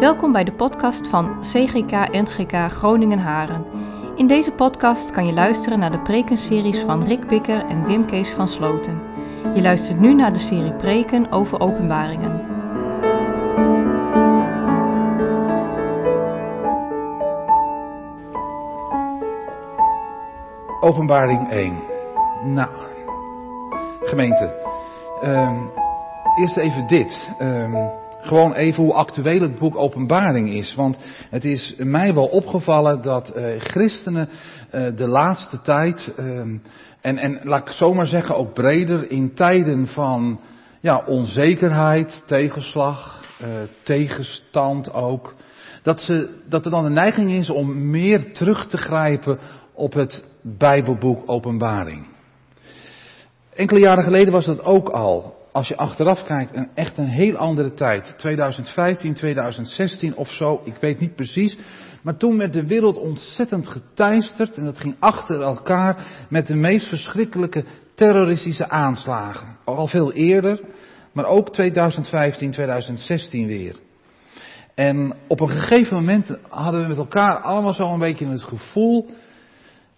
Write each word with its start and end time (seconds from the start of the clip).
Welkom 0.00 0.32
bij 0.32 0.44
de 0.44 0.52
podcast 0.52 1.08
van 1.08 1.40
CGK 1.40 1.90
NGK 2.12 2.52
Groningen 2.72 3.18
Haren. 3.18 3.64
In 4.16 4.26
deze 4.26 4.52
podcast 4.52 5.10
kan 5.10 5.26
je 5.26 5.32
luisteren 5.32 5.78
naar 5.78 5.90
de 5.90 6.00
prekenseries 6.00 6.80
van 6.80 7.04
Rick 7.04 7.26
Bikker 7.26 7.66
en 7.66 7.84
Wim 7.86 8.06
Kees 8.06 8.30
van 8.30 8.48
Sloten. 8.48 9.02
Je 9.54 9.62
luistert 9.62 10.00
nu 10.00 10.14
naar 10.14 10.32
de 10.32 10.38
serie 10.38 10.72
preken 10.72 11.32
over 11.32 11.60
openbaringen. 11.60 12.44
Openbaring 20.80 21.50
1. 21.50 21.78
Nou, 22.44 22.70
gemeente. 24.00 24.54
ehm, 25.22 25.56
eerst 26.40 26.56
even 26.56 26.86
dit. 26.86 27.30
ehm, 27.38 27.74
gewoon 28.26 28.52
even 28.52 28.82
hoe 28.82 28.92
actueel 28.92 29.40
het 29.40 29.58
boek 29.58 29.76
Openbaring 29.76 30.48
is. 30.48 30.74
Want 30.74 30.98
het 31.30 31.44
is 31.44 31.74
mij 31.78 32.14
wel 32.14 32.26
opgevallen 32.26 33.02
dat 33.02 33.28
eh, 33.28 33.60
christenen 33.60 34.28
eh, 34.70 34.86
de 34.96 35.08
laatste 35.08 35.60
tijd, 35.60 36.12
ehm, 36.16 36.56
en, 37.00 37.18
en 37.18 37.40
laat 37.42 37.68
ik 37.68 37.74
zomaar 37.74 38.06
zeggen 38.06 38.36
ook 38.36 38.54
breder, 38.54 39.10
in 39.10 39.34
tijden 39.34 39.86
van 39.86 40.40
ja, 40.80 41.02
onzekerheid, 41.06 42.22
tegenslag, 42.26 43.24
eh, 43.38 43.48
tegenstand 43.82 44.92
ook, 44.92 45.34
dat, 45.82 46.00
ze, 46.00 46.36
dat 46.48 46.64
er 46.64 46.70
dan 46.70 46.84
een 46.84 46.92
neiging 46.92 47.30
is 47.30 47.50
om 47.50 47.90
meer 47.90 48.32
terug 48.32 48.66
te 48.66 48.76
grijpen 48.76 49.38
op 49.74 49.92
het 49.92 50.24
Bijbelboek 50.42 51.22
Openbaring. 51.26 52.06
Enkele 53.54 53.80
jaren 53.80 54.04
geleden 54.04 54.32
was 54.32 54.46
dat 54.46 54.62
ook 54.62 54.88
al. 54.88 55.35
Als 55.56 55.68
je 55.68 55.76
achteraf 55.76 56.22
kijkt, 56.22 56.56
een, 56.56 56.68
echt 56.74 56.98
een 56.98 57.08
heel 57.08 57.36
andere 57.36 57.72
tijd. 57.72 58.14
2015, 58.18 59.14
2016 59.14 60.16
of 60.16 60.28
zo, 60.28 60.60
ik 60.64 60.76
weet 60.80 61.00
niet 61.00 61.14
precies. 61.14 61.58
Maar 62.02 62.16
toen 62.16 62.38
werd 62.38 62.52
de 62.52 62.66
wereld 62.66 62.98
ontzettend 62.98 63.68
geteisterd 63.68 64.56
en 64.56 64.64
dat 64.64 64.78
ging 64.78 64.96
achter 64.98 65.42
elkaar 65.42 66.06
met 66.28 66.46
de 66.46 66.56
meest 66.56 66.88
verschrikkelijke 66.88 67.64
terroristische 67.94 68.68
aanslagen. 68.68 69.56
Al 69.64 69.86
veel 69.86 70.12
eerder, 70.12 70.60
maar 71.12 71.24
ook 71.24 71.52
2015, 71.52 72.50
2016 72.50 73.46
weer. 73.46 73.76
En 74.74 75.14
op 75.28 75.40
een 75.40 75.48
gegeven 75.48 75.96
moment 75.96 76.38
hadden 76.48 76.82
we 76.82 76.88
met 76.88 76.96
elkaar 76.96 77.40
allemaal 77.40 77.74
zo 77.74 77.92
een 77.92 77.98
beetje 77.98 78.28
het 78.28 78.42
gevoel 78.42 79.10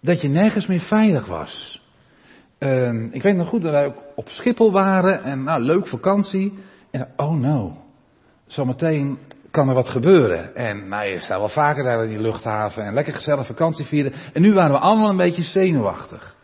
dat 0.01 0.21
je 0.21 0.27
nergens 0.27 0.67
meer 0.67 0.79
veilig 0.79 1.25
was. 1.25 1.78
Uh, 2.59 3.13
ik 3.13 3.21
weet 3.21 3.35
nog 3.35 3.47
goed 3.47 3.61
dat 3.61 3.71
wij 3.71 3.85
ook 3.85 4.03
op 4.15 4.29
Schiphol 4.29 4.71
waren 4.71 5.23
en 5.23 5.43
nou, 5.43 5.61
leuk 5.61 5.87
vakantie. 5.87 6.53
En 6.91 7.07
oh 7.15 7.33
no, 7.33 7.77
zometeen 8.47 9.19
kan 9.51 9.69
er 9.69 9.75
wat 9.75 9.89
gebeuren. 9.89 10.55
En 10.55 10.87
nou, 10.87 11.05
je 11.05 11.19
staat 11.19 11.39
wel 11.39 11.49
vaker 11.49 11.83
daar 11.83 12.03
in 12.03 12.09
die 12.09 12.21
luchthaven 12.21 12.83
en 12.83 12.93
lekker 12.93 13.13
gezellig 13.13 13.45
vakantie 13.45 13.85
vieren. 13.85 14.13
En 14.33 14.41
nu 14.41 14.53
waren 14.53 14.71
we 14.71 14.79
allemaal 14.79 15.09
een 15.09 15.17
beetje 15.17 15.43
zenuwachtig. 15.43 16.37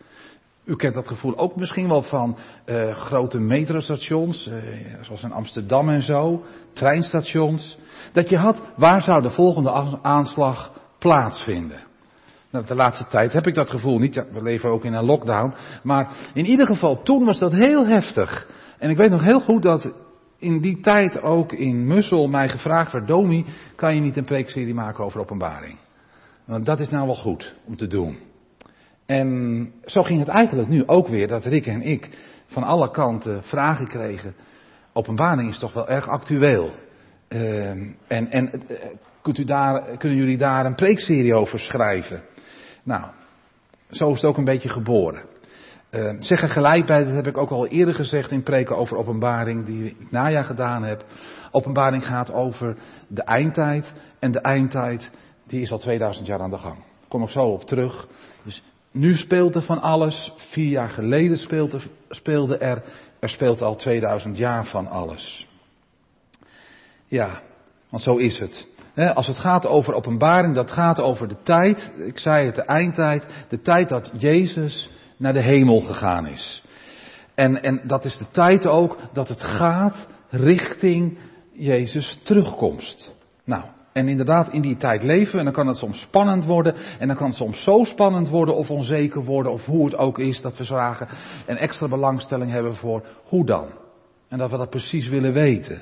U 0.64 0.76
kent 0.76 0.94
dat 0.94 1.08
gevoel 1.08 1.38
ook 1.38 1.56
misschien 1.56 1.88
wel 1.88 2.02
van 2.02 2.38
uh, 2.66 2.90
grote 2.94 3.40
metrostations, 3.40 4.46
uh, 4.46 4.54
zoals 5.00 5.22
in 5.22 5.32
Amsterdam 5.32 5.88
en 5.88 6.02
zo, 6.02 6.42
treinstations. 6.72 7.78
Dat 8.12 8.28
je 8.28 8.36
had, 8.36 8.62
waar 8.76 9.02
zou 9.02 9.22
de 9.22 9.30
volgende 9.30 9.98
aanslag 10.02 10.72
plaatsvinden? 10.98 11.85
Nou, 12.50 12.66
de 12.66 12.74
laatste 12.74 13.06
tijd 13.06 13.32
heb 13.32 13.46
ik 13.46 13.54
dat 13.54 13.70
gevoel 13.70 13.98
niet. 13.98 14.24
We 14.32 14.42
leven 14.42 14.70
ook 14.70 14.84
in 14.84 14.94
een 14.94 15.04
lockdown. 15.04 15.54
Maar 15.82 16.10
in 16.34 16.46
ieder 16.46 16.66
geval, 16.66 17.02
toen 17.02 17.24
was 17.24 17.38
dat 17.38 17.52
heel 17.52 17.86
heftig. 17.86 18.48
En 18.78 18.90
ik 18.90 18.96
weet 18.96 19.10
nog 19.10 19.22
heel 19.22 19.40
goed 19.40 19.62
dat 19.62 19.94
in 20.38 20.60
die 20.60 20.80
tijd 20.80 21.22
ook 21.22 21.52
in 21.52 21.86
Mussel 21.86 22.28
mij 22.28 22.48
gevraagd 22.48 22.92
werd, 22.92 23.06
Domi, 23.06 23.46
kan 23.74 23.94
je 23.94 24.00
niet 24.00 24.16
een 24.16 24.24
preekserie 24.24 24.74
maken 24.74 25.04
over 25.04 25.20
openbaring? 25.20 25.78
Want 26.44 26.66
dat 26.66 26.80
is 26.80 26.88
nou 26.88 27.06
wel 27.06 27.16
goed 27.16 27.54
om 27.64 27.76
te 27.76 27.86
doen. 27.86 28.18
En 29.06 29.72
zo 29.84 30.02
ging 30.02 30.18
het 30.18 30.28
eigenlijk 30.28 30.68
nu 30.68 30.86
ook 30.86 31.08
weer, 31.08 31.28
dat 31.28 31.44
Rick 31.44 31.66
en 31.66 31.82
ik 31.82 32.08
van 32.46 32.62
alle 32.62 32.90
kanten 32.90 33.42
vragen 33.42 33.86
kregen. 33.86 34.34
Openbaring 34.92 35.50
is 35.50 35.58
toch 35.58 35.72
wel 35.72 35.88
erg 35.88 36.08
actueel. 36.08 36.70
Uh, 37.28 37.70
en 38.06 38.30
en 38.30 38.50
uh, 38.70 38.76
kunt 39.22 39.38
u 39.38 39.44
daar, 39.44 39.96
kunnen 39.96 40.18
jullie 40.18 40.36
daar 40.36 40.66
een 40.66 40.74
preekserie 40.74 41.34
over 41.34 41.58
schrijven? 41.58 42.22
Nou, 42.86 43.04
zo 43.90 44.10
is 44.10 44.20
het 44.20 44.30
ook 44.30 44.36
een 44.36 44.44
beetje 44.44 44.68
geboren. 44.68 45.22
Uh, 45.90 46.14
zeg 46.18 46.42
er 46.42 46.48
gelijk 46.48 46.86
bij, 46.86 47.04
dat 47.04 47.14
heb 47.14 47.26
ik 47.26 47.36
ook 47.36 47.50
al 47.50 47.66
eerder 47.66 47.94
gezegd 47.94 48.30
in 48.30 48.42
preken 48.42 48.76
over 48.76 48.96
openbaring, 48.96 49.64
die 49.64 49.84
ik 49.84 50.10
najaar 50.10 50.44
gedaan 50.44 50.82
heb. 50.82 51.04
Openbaring 51.50 52.06
gaat 52.06 52.32
over 52.32 52.76
de 53.08 53.22
eindtijd. 53.22 53.92
En 54.18 54.32
de 54.32 54.40
eindtijd, 54.40 55.10
die 55.46 55.60
is 55.60 55.72
al 55.72 55.78
2000 55.78 56.26
jaar 56.26 56.40
aan 56.40 56.50
de 56.50 56.58
gang. 56.58 56.76
Kom 57.08 57.22
ik 57.22 57.28
zo 57.28 57.42
op 57.42 57.64
terug. 57.64 58.08
Dus 58.44 58.62
nu 58.90 59.14
speelt 59.14 59.54
er 59.54 59.62
van 59.62 59.80
alles. 59.80 60.32
Vier 60.36 60.68
jaar 60.68 60.88
geleden 60.88 61.36
speelde 62.08 62.56
er. 62.58 62.82
Er 63.18 63.28
speelt 63.28 63.62
al 63.62 63.76
2000 63.76 64.36
jaar 64.36 64.66
van 64.66 64.86
alles. 64.86 65.48
Ja, 67.06 67.42
want 67.88 68.02
zo 68.02 68.16
is 68.16 68.38
het. 68.38 68.68
Als 68.96 69.26
het 69.26 69.38
gaat 69.38 69.66
over 69.66 69.94
openbaring, 69.94 70.54
dat 70.54 70.70
gaat 70.70 71.00
over 71.00 71.28
de 71.28 71.42
tijd, 71.42 71.92
ik 72.06 72.18
zei 72.18 72.46
het, 72.46 72.54
de 72.54 72.62
eindtijd, 72.62 73.26
de 73.48 73.60
tijd 73.60 73.88
dat 73.88 74.10
Jezus 74.12 74.90
naar 75.16 75.32
de 75.32 75.42
hemel 75.42 75.80
gegaan 75.80 76.26
is. 76.26 76.62
En, 77.34 77.62
en 77.62 77.80
dat 77.84 78.04
is 78.04 78.16
de 78.16 78.26
tijd 78.30 78.66
ook 78.66 78.98
dat 79.12 79.28
het 79.28 79.42
gaat 79.42 80.08
richting 80.30 81.18
Jezus 81.52 82.20
terugkomst. 82.22 83.14
Nou, 83.44 83.64
en 83.92 84.08
inderdaad, 84.08 84.52
in 84.52 84.60
die 84.60 84.76
tijd 84.76 85.02
leven 85.02 85.38
en 85.38 85.44
dan 85.44 85.54
kan 85.54 85.66
het 85.66 85.76
soms 85.76 86.00
spannend 86.00 86.44
worden. 86.44 86.74
En 86.98 87.06
dan 87.08 87.16
kan 87.16 87.26
het 87.26 87.36
soms 87.36 87.62
zo 87.62 87.84
spannend 87.84 88.28
worden 88.28 88.56
of 88.56 88.70
onzeker 88.70 89.24
worden 89.24 89.52
of 89.52 89.64
hoe 89.64 89.84
het 89.84 89.96
ook 89.96 90.18
is 90.18 90.40
dat 90.40 90.56
we 90.56 90.64
vragen 90.64 91.08
en 91.46 91.56
extra 91.56 91.88
belangstelling 91.88 92.50
hebben 92.50 92.74
voor 92.74 93.06
hoe 93.24 93.46
dan. 93.46 93.68
En 94.28 94.38
dat 94.38 94.50
we 94.50 94.56
dat 94.56 94.70
precies 94.70 95.08
willen 95.08 95.32
weten. 95.32 95.78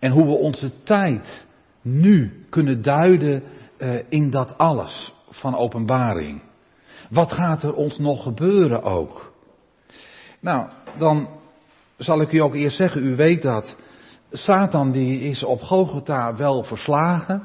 En 0.00 0.10
hoe 0.10 0.26
we 0.26 0.32
onze 0.32 0.70
tijd 0.82 1.46
nu 1.82 2.44
kunnen 2.50 2.82
duiden 2.82 3.42
uh, 3.78 3.94
in 4.08 4.30
dat 4.30 4.58
alles 4.58 5.14
van 5.28 5.56
openbaring. 5.56 6.42
Wat 7.10 7.32
gaat 7.32 7.62
er 7.62 7.72
ons 7.72 7.98
nog 7.98 8.22
gebeuren 8.22 8.82
ook? 8.82 9.32
Nou, 10.40 10.68
dan 10.98 11.28
zal 11.96 12.20
ik 12.20 12.32
u 12.32 12.38
ook 12.38 12.54
eerst 12.54 12.76
zeggen, 12.76 13.04
u 13.04 13.16
weet 13.16 13.42
dat 13.42 13.76
Satan 14.30 14.92
die 14.92 15.20
is 15.20 15.44
op 15.44 15.60
Golgotha 15.60 16.36
wel 16.36 16.62
verslagen. 16.62 17.42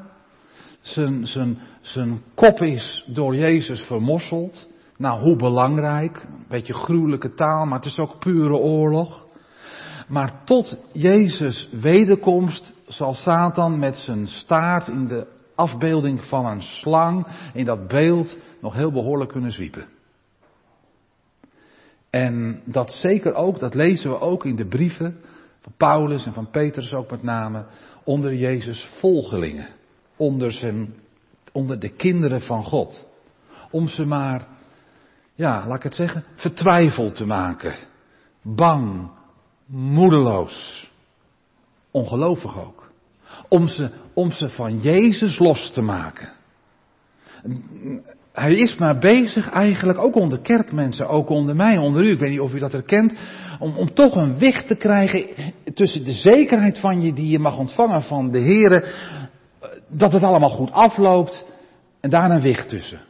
Zijn, 0.80 1.26
zijn, 1.26 1.58
zijn 1.80 2.22
kop 2.34 2.60
is 2.60 3.04
door 3.06 3.34
Jezus 3.34 3.80
vermosseld. 3.80 4.68
Nou, 4.96 5.20
hoe 5.20 5.36
belangrijk. 5.36 6.22
Een 6.22 6.44
beetje 6.48 6.74
gruwelijke 6.74 7.34
taal, 7.34 7.66
maar 7.66 7.78
het 7.78 7.86
is 7.86 7.98
ook 7.98 8.18
pure 8.18 8.56
oorlog. 8.56 9.26
Maar 10.08 10.44
tot 10.44 10.76
Jezus 10.92 11.68
wederkomst 11.72 12.72
zal 12.86 13.14
Satan 13.14 13.78
met 13.78 13.96
zijn 13.96 14.26
staart 14.26 14.88
in 14.88 15.06
de 15.06 15.26
afbeelding 15.54 16.24
van 16.24 16.46
een 16.46 16.62
slang 16.62 17.26
in 17.54 17.64
dat 17.64 17.88
beeld 17.88 18.38
nog 18.60 18.74
heel 18.74 18.92
behoorlijk 18.92 19.30
kunnen 19.30 19.52
zwiepen. 19.52 19.86
En 22.10 22.62
dat 22.64 22.90
zeker 22.90 23.34
ook, 23.34 23.58
dat 23.58 23.74
lezen 23.74 24.10
we 24.10 24.20
ook 24.20 24.44
in 24.44 24.56
de 24.56 24.66
brieven 24.66 25.20
van 25.60 25.72
Paulus 25.76 26.26
en 26.26 26.32
van 26.32 26.50
Petrus 26.50 26.94
ook 26.94 27.10
met 27.10 27.22
name, 27.22 27.64
onder 28.04 28.34
Jezus 28.34 28.88
volgelingen. 28.92 29.68
Onder, 30.16 30.52
zijn, 30.52 30.94
onder 31.52 31.78
de 31.78 31.88
kinderen 31.88 32.40
van 32.40 32.64
God. 32.64 33.08
Om 33.70 33.88
ze 33.88 34.04
maar, 34.04 34.46
ja, 35.34 35.66
laat 35.66 35.76
ik 35.76 35.82
het 35.82 35.94
zeggen, 35.94 36.24
vertwijfeld 36.34 37.14
te 37.14 37.26
maken. 37.26 37.74
Bang, 38.42 39.10
moedeloos. 39.68 40.90
Ongelovig 41.90 42.58
ook. 42.66 42.90
Om 43.48 43.66
ze, 43.66 43.90
om 44.14 44.30
ze 44.30 44.48
van 44.48 44.78
Jezus 44.78 45.38
los 45.38 45.70
te 45.70 45.82
maken. 45.82 46.28
Hij 48.32 48.54
is 48.54 48.76
maar 48.76 48.98
bezig 48.98 49.50
eigenlijk, 49.50 49.98
ook 49.98 50.14
onder 50.14 50.40
kerkmensen, 50.40 51.08
ook 51.08 51.28
onder 51.28 51.56
mij, 51.56 51.76
onder 51.76 52.04
u, 52.04 52.10
ik 52.10 52.18
weet 52.18 52.30
niet 52.30 52.40
of 52.40 52.54
u 52.54 52.58
dat 52.58 52.72
herkent, 52.72 53.14
om, 53.58 53.76
om 53.76 53.94
toch 53.94 54.14
een 54.14 54.38
weg 54.38 54.64
te 54.64 54.76
krijgen 54.76 55.26
tussen 55.74 56.04
de 56.04 56.12
zekerheid 56.12 56.78
van 56.78 57.00
je 57.00 57.12
die 57.12 57.28
je 57.28 57.38
mag 57.38 57.58
ontvangen 57.58 58.02
van 58.02 58.30
de 58.30 58.38
Heer, 58.38 58.94
dat 59.88 60.12
het 60.12 60.22
allemaal 60.22 60.50
goed 60.50 60.70
afloopt, 60.70 61.46
en 62.00 62.10
daar 62.10 62.30
een 62.30 62.42
weg 62.42 62.66
tussen. 62.66 63.00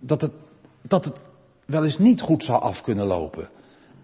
Dat 0.00 0.20
het, 0.20 0.32
dat 0.82 1.04
het 1.04 1.20
wel 1.66 1.84
eens 1.84 1.98
niet 1.98 2.20
goed 2.20 2.44
zou 2.44 2.60
af 2.62 2.82
kunnen 2.82 3.06
lopen. 3.06 3.48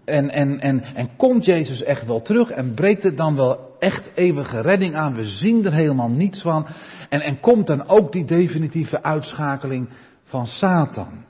En, 0.09 0.29
en, 0.29 0.59
en, 0.59 0.83
en 0.83 1.09
komt 1.17 1.45
Jezus 1.45 1.83
echt 1.83 2.05
wel 2.05 2.21
terug 2.21 2.49
en 2.49 2.73
breekt 2.73 3.03
het 3.03 3.17
dan 3.17 3.35
wel 3.35 3.75
echt 3.79 4.11
eeuwige 4.15 4.61
redding 4.61 4.95
aan? 4.95 5.15
We 5.15 5.23
zien 5.23 5.65
er 5.65 5.73
helemaal 5.73 6.09
niets 6.09 6.41
van. 6.41 6.67
En, 7.09 7.21
en 7.21 7.39
komt 7.39 7.67
dan 7.67 7.87
ook 7.87 8.11
die 8.11 8.25
definitieve 8.25 9.03
uitschakeling 9.03 9.89
van 10.23 10.47
Satan? 10.47 11.25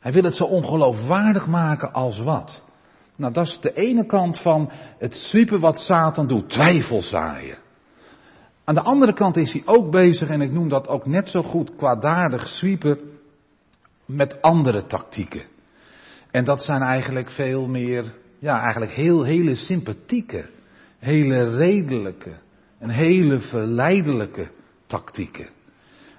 Hij 0.00 0.12
wil 0.12 0.22
het 0.22 0.34
zo 0.34 0.44
ongeloofwaardig 0.44 1.46
maken 1.46 1.92
als 1.92 2.18
wat? 2.18 2.62
Nou, 3.16 3.32
dat 3.32 3.46
is 3.46 3.60
de 3.60 3.72
ene 3.72 4.06
kant 4.06 4.40
van 4.40 4.70
het 4.98 5.14
zwiepen 5.14 5.60
wat 5.60 5.78
Satan 5.78 6.26
doet, 6.26 6.50
twijfel 6.50 7.02
zaaien. 7.02 7.58
Aan 8.64 8.74
de 8.74 8.82
andere 8.82 9.12
kant 9.12 9.36
is 9.36 9.52
hij 9.52 9.62
ook 9.64 9.90
bezig, 9.90 10.28
en 10.28 10.40
ik 10.40 10.52
noem 10.52 10.68
dat 10.68 10.88
ook 10.88 11.06
net 11.06 11.28
zo 11.28 11.42
goed 11.42 11.76
kwaadaardig 11.76 12.48
sweeper, 12.48 12.98
met 14.06 14.42
andere 14.42 14.86
tactieken. 14.86 15.42
En 16.30 16.44
dat 16.44 16.62
zijn 16.62 16.82
eigenlijk 16.82 17.30
veel 17.30 17.66
meer, 17.66 18.14
ja, 18.38 18.60
eigenlijk 18.60 18.92
heel, 18.92 19.24
hele 19.24 19.54
sympathieke, 19.54 20.48
hele 20.98 21.56
redelijke 21.56 22.32
en 22.78 22.90
hele 22.90 23.38
verleidelijke 23.38 24.50
tactieken. 24.86 25.48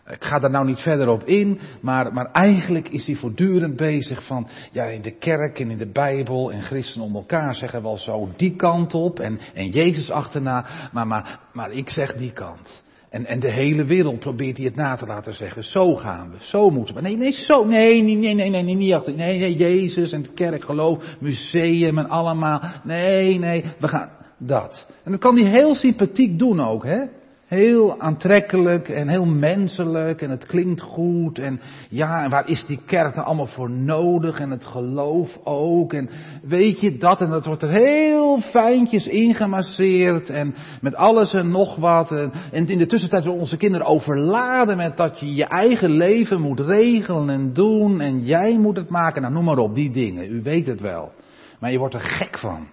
Ik 0.09 0.23
ga 0.23 0.39
daar 0.39 0.49
nou 0.49 0.65
niet 0.65 0.79
verder 0.79 1.07
op 1.07 1.23
in, 1.23 1.59
maar, 1.81 2.13
maar 2.13 2.31
eigenlijk 2.31 2.89
is 2.89 3.05
hij 3.05 3.15
voortdurend 3.15 3.75
bezig 3.75 4.25
van, 4.25 4.47
ja, 4.71 4.83
in 4.83 5.01
de 5.01 5.17
kerk 5.17 5.59
en 5.59 5.69
in 5.69 5.77
de 5.77 5.91
Bijbel 5.91 6.51
en 6.51 6.63
christenen 6.63 7.07
om 7.07 7.15
elkaar 7.15 7.55
zeggen 7.55 7.81
wel 7.81 7.97
zo 7.97 8.29
die 8.37 8.55
kant 8.55 8.93
op 8.93 9.19
en, 9.19 9.39
en 9.53 9.69
Jezus 9.69 10.09
achterna, 10.09 10.89
maar, 10.91 11.07
maar, 11.07 11.39
maar 11.53 11.71
ik 11.71 11.89
zeg 11.89 12.13
die 12.13 12.31
kant. 12.31 12.83
En, 13.09 13.25
en 13.25 13.39
de 13.39 13.51
hele 13.51 13.85
wereld 13.85 14.19
probeert 14.19 14.57
hij 14.57 14.65
het 14.65 14.75
na 14.75 14.95
te 14.95 15.05
laten 15.05 15.33
zeggen. 15.33 15.63
Zo 15.63 15.95
gaan 15.95 16.31
we, 16.31 16.37
zo 16.39 16.69
moeten 16.69 16.95
we. 16.95 17.01
Nee, 17.01 17.17
nee, 17.17 17.31
zo, 17.31 17.65
nee, 17.65 18.01
nee, 18.01 18.15
nee, 18.15 18.33
nee, 18.33 18.49
nee, 18.49 18.63
nee, 18.63 18.75
niet 18.75 18.93
achter. 18.93 19.13
Nee, 19.13 19.39
nee, 19.39 19.55
Jezus 19.55 20.11
en 20.11 20.21
de 20.21 20.33
kerk, 20.33 20.65
geloof, 20.65 21.17
museum 21.19 21.97
en 21.97 22.09
allemaal. 22.09 22.61
Nee, 22.83 23.39
nee, 23.39 23.65
we 23.79 23.87
gaan 23.87 24.09
dat. 24.37 24.87
En 25.03 25.11
dat 25.11 25.19
kan 25.19 25.37
hij 25.37 25.49
heel 25.49 25.75
sympathiek 25.75 26.39
doen 26.39 26.59
ook, 26.59 26.83
hè. 26.83 27.03
Heel 27.49 27.99
aantrekkelijk 27.99 28.89
en 28.89 29.07
heel 29.07 29.25
menselijk 29.25 30.21
en 30.21 30.29
het 30.29 30.45
klinkt 30.45 30.81
goed 30.81 31.39
en 31.39 31.59
ja, 31.89 32.23
en 32.23 32.29
waar 32.29 32.47
is 32.47 32.65
die 32.65 32.79
kerk 32.85 33.15
nou 33.15 33.27
allemaal 33.27 33.45
voor 33.45 33.69
nodig 33.69 34.39
en 34.39 34.51
het 34.51 34.65
geloof 34.65 35.39
ook 35.43 35.93
en 35.93 36.09
weet 36.43 36.79
je 36.79 36.97
dat 36.97 37.21
en 37.21 37.29
dat 37.29 37.45
wordt 37.45 37.61
er 37.61 37.69
heel 37.69 38.41
fijntjes 38.41 39.07
ingemasseerd 39.07 40.29
en 40.29 40.55
met 40.81 40.95
alles 40.95 41.33
en 41.33 41.51
nog 41.51 41.75
wat 41.75 42.11
en, 42.11 42.31
in 42.51 42.77
de 42.77 42.85
tussentijd 42.85 43.23
zullen 43.23 43.39
onze 43.39 43.57
kinderen 43.57 43.87
overladen 43.87 44.77
met 44.77 44.97
dat 44.97 45.19
je 45.19 45.33
je 45.33 45.45
eigen 45.45 45.89
leven 45.89 46.41
moet 46.41 46.59
regelen 46.59 47.29
en 47.29 47.53
doen 47.53 48.01
en 48.01 48.25
jij 48.25 48.57
moet 48.57 48.75
het 48.75 48.89
maken, 48.89 49.21
nou 49.21 49.33
noem 49.33 49.45
maar 49.45 49.57
op, 49.57 49.75
die 49.75 49.91
dingen, 49.91 50.31
u 50.31 50.41
weet 50.41 50.67
het 50.67 50.81
wel. 50.81 51.11
Maar 51.59 51.71
je 51.71 51.77
wordt 51.77 51.93
er 51.93 51.99
gek 51.99 52.37
van, 52.37 52.67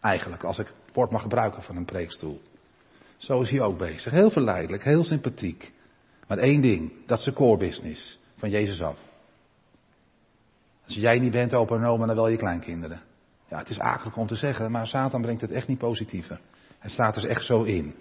eigenlijk, 0.00 0.44
als 0.44 0.58
ik 0.58 0.66
het 0.66 0.94
woord 0.94 1.10
mag 1.10 1.22
gebruiken 1.22 1.62
van 1.62 1.76
een 1.76 1.84
preekstoel. 1.84 2.40
Zo 3.16 3.40
is 3.40 3.50
hij 3.50 3.60
ook 3.60 3.78
bezig. 3.78 4.12
Heel 4.12 4.30
verleidelijk, 4.30 4.84
heel 4.84 5.04
sympathiek. 5.04 5.72
Maar 6.28 6.38
één 6.38 6.60
ding, 6.60 6.92
dat 7.06 7.18
is 7.18 7.24
de 7.24 7.32
core 7.32 7.56
business 7.56 8.18
van 8.36 8.50
Jezus 8.50 8.82
af. 8.82 8.98
Als 10.84 10.94
jij 10.94 11.18
niet 11.18 11.32
bent 11.32 11.54
open 11.54 11.78
en 11.78 11.86
oma, 11.86 12.06
dan 12.06 12.16
wel 12.16 12.28
je 12.28 12.36
kleinkinderen. 12.36 13.00
Ja, 13.48 13.58
het 13.58 13.68
is 13.68 13.78
akelig 13.78 14.16
om 14.16 14.26
te 14.26 14.36
zeggen, 14.36 14.70
maar 14.70 14.86
Satan 14.86 15.20
brengt 15.20 15.40
het 15.40 15.50
echt 15.50 15.68
niet 15.68 15.78
positiever. 15.78 16.40
Het 16.78 16.90
staat 16.90 17.14
dus 17.14 17.24
echt 17.24 17.44
zo 17.44 17.62
in. 17.62 17.94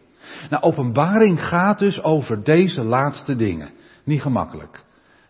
Nou, 0.49 0.63
openbaring 0.63 1.43
gaat 1.43 1.79
dus 1.79 2.01
over 2.01 2.43
deze 2.43 2.83
laatste 2.83 3.35
dingen. 3.35 3.69
Niet 4.03 4.21
gemakkelijk. 4.21 4.83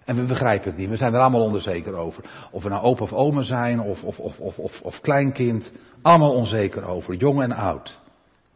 En 0.05 0.15
we 0.15 0.23
begrijpen 0.23 0.69
het 0.69 0.77
niet. 0.77 0.89
We 0.89 0.95
zijn 0.95 1.13
er 1.13 1.19
allemaal 1.19 1.41
onzeker 1.41 1.93
over. 1.93 2.23
Of 2.51 2.63
we 2.63 2.69
nou 2.69 2.83
opa 2.83 3.03
of 3.03 3.13
oma 3.13 3.41
zijn, 3.41 3.79
of, 3.79 4.03
of, 4.03 4.19
of, 4.19 4.39
of, 4.57 4.81
of 4.81 5.01
kleinkind. 5.01 5.71
Allemaal 6.01 6.33
onzeker 6.33 6.85
over, 6.85 7.15
jong 7.15 7.41
en 7.41 7.51
oud. 7.51 7.99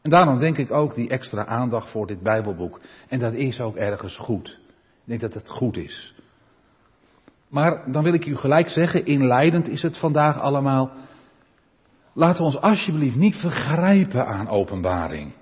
En 0.07 0.13
daarom 0.13 0.39
denk 0.39 0.57
ik 0.57 0.71
ook 0.71 0.95
die 0.95 1.09
extra 1.09 1.45
aandacht 1.45 1.89
voor 1.89 2.07
dit 2.07 2.21
Bijbelboek. 2.21 2.81
En 3.07 3.19
dat 3.19 3.33
is 3.33 3.59
ook 3.59 3.75
ergens 3.75 4.17
goed. 4.17 4.47
Ik 4.47 5.03
denk 5.05 5.21
dat 5.21 5.33
het 5.33 5.49
goed 5.49 5.77
is. 5.77 6.13
Maar 7.49 7.91
dan 7.91 8.03
wil 8.03 8.13
ik 8.13 8.25
u 8.25 8.35
gelijk 8.35 8.67
zeggen, 8.67 9.05
inleidend 9.05 9.69
is 9.69 9.81
het 9.81 9.97
vandaag 9.97 10.39
allemaal. 10.39 10.91
Laten 12.13 12.37
we 12.37 12.43
ons 12.43 12.61
alsjeblieft 12.61 13.15
niet 13.15 13.35
vergrijpen 13.35 14.27
aan 14.27 14.47
openbaring. 14.47 15.33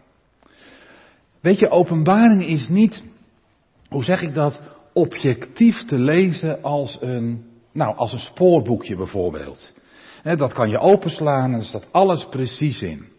Weet 1.41 1.59
je, 1.59 1.69
openbaring 1.69 2.45
is 2.45 2.67
niet, 2.67 3.03
hoe 3.89 4.03
zeg 4.03 4.21
ik 4.21 4.33
dat, 4.33 4.61
objectief 4.93 5.85
te 5.85 5.97
lezen 5.97 6.61
als 6.61 6.97
een, 7.01 7.45
nou, 7.71 7.95
als 7.95 8.13
een 8.13 8.19
spoorboekje 8.19 8.95
bijvoorbeeld. 8.95 9.73
Dat 10.23 10.53
kan 10.53 10.69
je 10.69 10.79
openslaan 10.79 11.51
en 11.51 11.59
er 11.59 11.63
staat 11.65 11.87
alles 11.91 12.25
precies 12.25 12.81
in. 12.81 13.13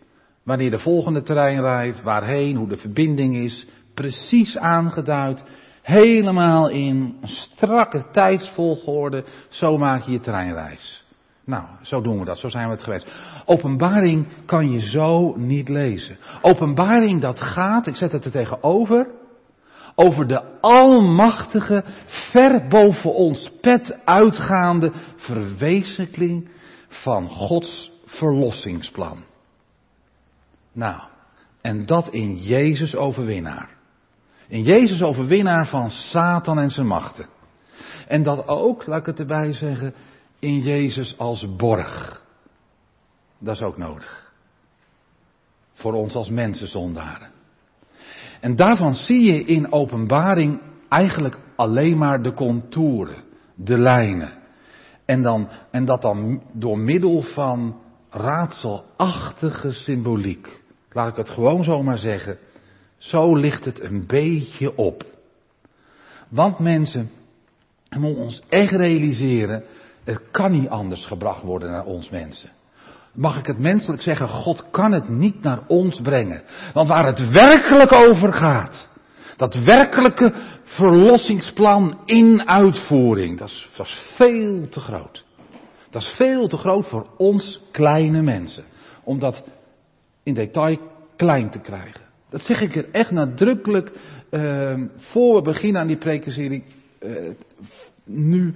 Wanneer 0.46 0.70
de 0.70 0.78
volgende 0.78 1.22
trein 1.22 1.60
rijdt, 1.60 2.02
waarheen, 2.02 2.56
hoe 2.56 2.68
de 2.68 2.76
verbinding 2.76 3.36
is, 3.36 3.66
precies 3.94 4.58
aangeduid. 4.58 5.44
Helemaal 5.82 6.68
in 6.68 7.16
strakke 7.22 8.10
tijdsvolgorde, 8.12 9.24
zo 9.48 9.78
maak 9.78 10.02
je 10.02 10.12
je 10.12 10.20
treinreis. 10.20 11.04
Nou, 11.44 11.64
zo 11.82 12.00
doen 12.00 12.18
we 12.18 12.24
dat, 12.24 12.38
zo 12.38 12.48
zijn 12.48 12.66
we 12.66 12.72
het 12.72 12.82
geweest. 12.82 13.12
Openbaring 13.44 14.26
kan 14.44 14.70
je 14.70 14.80
zo 14.80 15.36
niet 15.36 15.68
lezen. 15.68 16.16
Openbaring 16.42 17.20
dat 17.20 17.40
gaat, 17.40 17.86
ik 17.86 17.96
zet 17.96 18.12
het 18.12 18.24
er 18.24 18.30
tegenover, 18.30 19.10
over 19.94 20.26
de 20.26 20.60
almachtige, 20.60 21.84
ver 22.06 22.66
boven 22.68 23.14
ons 23.14 23.50
pet 23.60 23.98
uitgaande 24.04 24.92
verwezenlijking 25.16 26.48
van 26.88 27.28
Gods 27.28 27.92
verlossingsplan. 28.04 29.24
Nou, 30.76 31.00
en 31.60 31.86
dat 31.86 32.08
in 32.08 32.36
Jezus 32.36 32.96
overwinnaar. 32.96 33.68
In 34.48 34.62
Jezus 34.62 35.02
overwinnaar 35.02 35.66
van 35.66 35.90
Satan 35.90 36.58
en 36.58 36.70
zijn 36.70 36.86
machten. 36.86 37.26
En 38.08 38.22
dat 38.22 38.48
ook, 38.48 38.86
laat 38.86 39.00
ik 39.00 39.06
het 39.06 39.18
erbij 39.18 39.52
zeggen, 39.52 39.94
in 40.38 40.58
Jezus 40.58 41.18
als 41.18 41.56
borg. 41.56 42.22
Dat 43.38 43.54
is 43.54 43.62
ook 43.62 43.76
nodig. 43.76 44.32
Voor 45.72 45.92
ons 45.92 46.14
als 46.14 46.30
mensenzondaren. 46.30 47.30
En 48.40 48.56
daarvan 48.56 48.94
zie 48.94 49.24
je 49.24 49.44
in 49.44 49.72
openbaring 49.72 50.60
eigenlijk 50.88 51.38
alleen 51.56 51.98
maar 51.98 52.22
de 52.22 52.32
contouren, 52.32 53.24
de 53.54 53.78
lijnen. 53.78 54.32
En, 55.04 55.22
dan, 55.22 55.48
en 55.70 55.84
dat 55.84 56.02
dan 56.02 56.42
door 56.52 56.78
middel 56.78 57.22
van 57.22 57.80
raadselachtige 58.10 59.72
symboliek. 59.72 60.64
Laat 60.96 61.08
ik 61.08 61.16
het 61.16 61.30
gewoon 61.30 61.64
zomaar 61.64 61.98
zeggen. 61.98 62.38
Zo 62.98 63.34
ligt 63.34 63.64
het 63.64 63.80
een 63.80 64.06
beetje 64.06 64.76
op. 64.76 65.04
Want 66.28 66.58
mensen, 66.58 67.10
we 67.88 67.98
moeten 67.98 68.22
ons 68.22 68.42
echt 68.48 68.72
realiseren, 68.72 69.64
het 70.04 70.20
kan 70.30 70.52
niet 70.52 70.68
anders 70.68 71.04
gebracht 71.04 71.42
worden 71.42 71.70
naar 71.70 71.84
ons 71.84 72.10
mensen. 72.10 72.50
Mag 73.12 73.38
ik 73.38 73.46
het 73.46 73.58
menselijk 73.58 74.02
zeggen, 74.02 74.28
God 74.28 74.64
kan 74.70 74.92
het 74.92 75.08
niet 75.08 75.42
naar 75.42 75.60
ons 75.66 76.00
brengen. 76.00 76.42
Want 76.72 76.88
waar 76.88 77.06
het 77.06 77.30
werkelijk 77.30 77.92
over 77.92 78.32
gaat, 78.32 78.88
dat 79.36 79.54
werkelijke 79.54 80.34
verlossingsplan 80.64 82.00
in 82.04 82.48
uitvoering, 82.48 83.38
dat 83.38 83.48
is, 83.48 83.68
dat 83.76 83.86
is 83.86 84.10
veel 84.14 84.68
te 84.68 84.80
groot. 84.80 85.24
Dat 85.90 86.02
is 86.02 86.08
veel 86.08 86.48
te 86.48 86.56
groot 86.56 86.86
voor 86.86 87.06
ons 87.16 87.60
kleine 87.70 88.22
mensen. 88.22 88.64
Omdat 89.04 89.42
in 90.26 90.34
detail 90.34 90.78
klein 91.16 91.50
te 91.50 91.58
krijgen. 91.58 92.00
Dat 92.28 92.42
zeg 92.42 92.60
ik 92.60 92.74
er 92.74 92.90
echt 92.90 93.10
nadrukkelijk 93.10 93.92
uh, 94.30 94.80
voor 94.96 95.34
we 95.34 95.42
beginnen 95.42 95.80
aan 95.80 95.86
die 95.86 95.96
prekenserie. 95.96 96.64
Uh, 97.00 97.30
nu, 98.04 98.54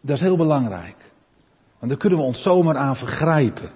dat 0.00 0.16
is 0.16 0.20
heel 0.20 0.36
belangrijk. 0.36 0.96
Want 1.78 1.90
daar 1.90 2.00
kunnen 2.00 2.18
we 2.18 2.24
ons 2.24 2.42
zomaar 2.42 2.76
aan 2.76 2.96
vergrijpen. 2.96 3.70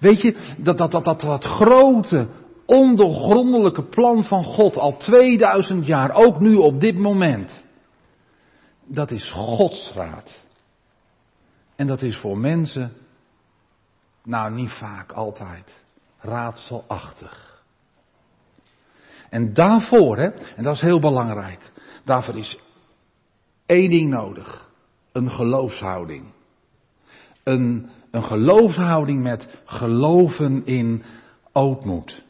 Weet 0.00 0.20
je, 0.20 0.54
dat, 0.58 0.78
dat, 0.78 0.90
dat, 0.90 1.04
dat, 1.04 1.20
dat 1.20 1.44
grote, 1.44 2.28
ondoorgrondelijke 2.66 3.82
plan 3.82 4.24
van 4.24 4.44
God 4.44 4.76
al 4.76 4.96
2000 4.96 5.86
jaar, 5.86 6.14
ook 6.14 6.40
nu 6.40 6.54
op 6.54 6.80
dit 6.80 6.96
moment. 6.96 7.64
Dat 8.86 9.10
is 9.10 9.30
Gods 9.30 9.92
raad. 9.94 10.40
En 11.76 11.86
dat 11.86 12.02
is 12.02 12.16
voor 12.16 12.38
mensen, 12.38 12.92
nou 14.24 14.54
niet 14.54 14.70
vaak, 14.70 15.12
altijd 15.12 15.88
raadselachtig. 16.20 17.62
En 19.30 19.54
daarvoor, 19.54 20.16
hè, 20.16 20.28
en 20.56 20.62
dat 20.62 20.74
is 20.74 20.80
heel 20.80 21.00
belangrijk, 21.00 21.72
daarvoor 22.04 22.36
is 22.36 22.58
één 23.66 23.90
ding 23.90 24.10
nodig. 24.10 24.68
Een 25.12 25.30
geloofshouding. 25.30 26.24
Een, 27.42 27.90
een 28.10 28.22
geloofshouding 28.22 29.22
met 29.22 29.60
geloven 29.64 30.66
in 30.66 31.02
ootmoed. 31.52 32.24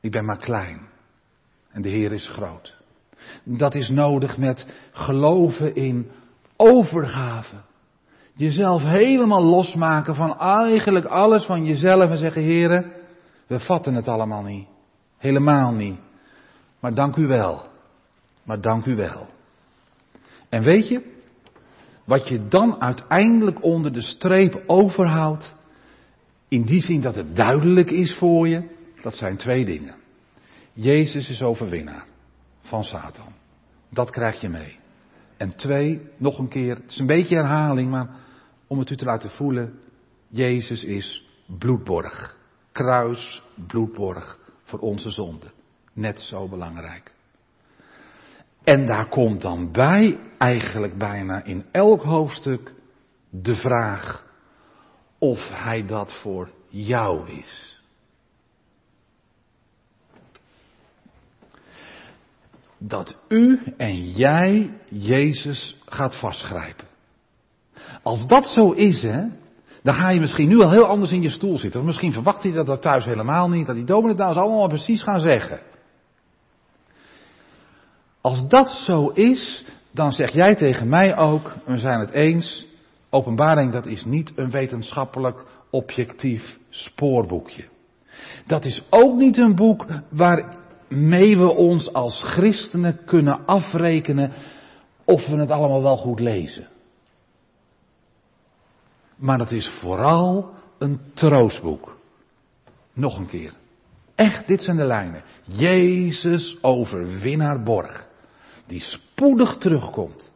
Ik 0.00 0.10
ben 0.10 0.24
maar 0.24 0.38
klein. 0.38 0.80
En 1.70 1.82
de 1.82 1.88
Heer 1.88 2.12
is 2.12 2.28
groot. 2.28 2.74
Dat 3.44 3.74
is 3.74 3.88
nodig 3.88 4.38
met 4.38 4.66
geloven 4.92 5.74
in 5.74 6.10
overgave. 6.56 7.56
Jezelf 8.34 8.82
helemaal 8.82 9.42
losmaken 9.42 10.14
van 10.14 10.38
eigenlijk 10.38 11.04
alles 11.04 11.44
van 11.44 11.64
jezelf 11.64 12.10
en 12.10 12.18
zeggen, 12.18 12.42
heren, 12.42 12.92
we 13.46 13.60
vatten 13.60 13.94
het 13.94 14.08
allemaal 14.08 14.42
niet. 14.42 14.66
Helemaal 15.18 15.72
niet. 15.72 15.98
Maar 16.80 16.94
dank 16.94 17.16
u 17.16 17.26
wel. 17.26 17.66
Maar 18.42 18.60
dank 18.60 18.86
u 18.86 18.96
wel. 18.96 19.26
En 20.48 20.62
weet 20.62 20.88
je, 20.88 21.02
wat 22.04 22.28
je 22.28 22.48
dan 22.48 22.80
uiteindelijk 22.80 23.62
onder 23.64 23.92
de 23.92 24.00
streep 24.00 24.62
overhoudt, 24.66 25.54
in 26.48 26.62
die 26.62 26.80
zin 26.80 27.00
dat 27.00 27.14
het 27.14 27.36
duidelijk 27.36 27.90
is 27.90 28.14
voor 28.14 28.48
je, 28.48 28.68
dat 29.02 29.14
zijn 29.14 29.36
twee 29.36 29.64
dingen. 29.64 29.94
Jezus 30.72 31.28
is 31.28 31.42
overwinnaar 31.42 32.04
van 32.60 32.84
Satan. 32.84 33.32
Dat 33.88 34.10
krijg 34.10 34.40
je 34.40 34.48
mee. 34.48 34.80
En 35.42 35.56
twee, 35.56 36.10
nog 36.16 36.38
een 36.38 36.48
keer, 36.48 36.74
het 36.74 36.90
is 36.90 36.98
een 36.98 37.06
beetje 37.06 37.36
herhaling, 37.36 37.90
maar 37.90 38.08
om 38.66 38.78
het 38.78 38.90
u 38.90 38.96
te 38.96 39.04
laten 39.04 39.30
voelen, 39.30 39.78
Jezus 40.28 40.84
is 40.84 41.28
bloedborg. 41.58 42.36
Kruis, 42.72 43.42
bloedborg 43.66 44.38
voor 44.62 44.78
onze 44.78 45.10
zonde. 45.10 45.46
Net 45.92 46.20
zo 46.20 46.48
belangrijk. 46.48 47.12
En 48.64 48.86
daar 48.86 49.08
komt 49.08 49.42
dan 49.42 49.72
bij, 49.72 50.20
eigenlijk 50.38 50.98
bijna 50.98 51.44
in 51.44 51.64
elk 51.70 52.02
hoofdstuk, 52.02 52.74
de 53.30 53.54
vraag 53.54 54.26
of 55.18 55.48
hij 55.48 55.86
dat 55.86 56.20
voor 56.20 56.50
jou 56.68 57.30
is. 57.30 57.71
Dat 62.86 63.16
u 63.28 63.60
en 63.76 64.10
jij 64.10 64.74
Jezus 64.88 65.76
gaat 65.84 66.16
vastgrijpen. 66.16 66.86
Als 68.02 68.26
dat 68.26 68.46
zo 68.46 68.70
is, 68.70 69.02
hè, 69.02 69.24
dan 69.82 69.94
ga 69.94 70.10
je 70.10 70.20
misschien 70.20 70.48
nu 70.48 70.60
al 70.60 70.70
heel 70.70 70.86
anders 70.86 71.12
in 71.12 71.22
je 71.22 71.28
stoel 71.28 71.58
zitten. 71.58 71.80
Of 71.80 71.86
misschien 71.86 72.12
verwacht 72.12 72.42
je 72.42 72.52
dat 72.52 72.66
dat 72.66 72.82
thuis 72.82 73.04
helemaal 73.04 73.48
niet, 73.48 73.66
dat 73.66 73.76
die 73.76 73.84
dominee 73.84 74.16
nou 74.16 74.36
allemaal 74.36 74.68
precies 74.68 75.02
gaan 75.02 75.20
zeggen. 75.20 75.60
Als 78.20 78.48
dat 78.48 78.68
zo 78.68 79.08
is, 79.08 79.64
dan 79.90 80.12
zeg 80.12 80.30
jij 80.30 80.54
tegen 80.54 80.88
mij 80.88 81.16
ook, 81.16 81.54
we 81.64 81.78
zijn 81.78 82.00
het 82.00 82.10
eens, 82.10 82.66
openbaring 83.10 83.72
dat 83.72 83.86
is 83.86 84.04
niet 84.04 84.32
een 84.36 84.50
wetenschappelijk 84.50 85.46
objectief 85.70 86.58
spoorboekje. 86.68 87.64
Dat 88.46 88.64
is 88.64 88.82
ook 88.90 89.16
niet 89.16 89.38
een 89.38 89.54
boek 89.54 89.86
waarmee 90.92 91.38
we 91.38 91.48
ons 91.48 91.92
als 91.92 92.22
christenen 92.22 93.04
kunnen 93.04 93.46
afrekenen 93.46 94.32
of 95.04 95.26
we 95.26 95.36
het 95.36 95.50
allemaal 95.50 95.82
wel 95.82 95.96
goed 95.96 96.20
lezen. 96.20 96.68
Maar 99.16 99.38
dat 99.38 99.50
is 99.50 99.68
vooral 99.68 100.50
een 100.78 101.00
troostboek. 101.14 101.96
Nog 102.92 103.18
een 103.18 103.26
keer. 103.26 103.52
Echt, 104.14 104.46
dit 104.46 104.62
zijn 104.62 104.76
de 104.76 104.84
lijnen. 104.84 105.22
Jezus 105.44 106.58
overwinnaar 106.62 107.62
borg. 107.62 108.08
Die 108.66 108.80
spoedig 108.80 109.56
terugkomt. 109.56 110.32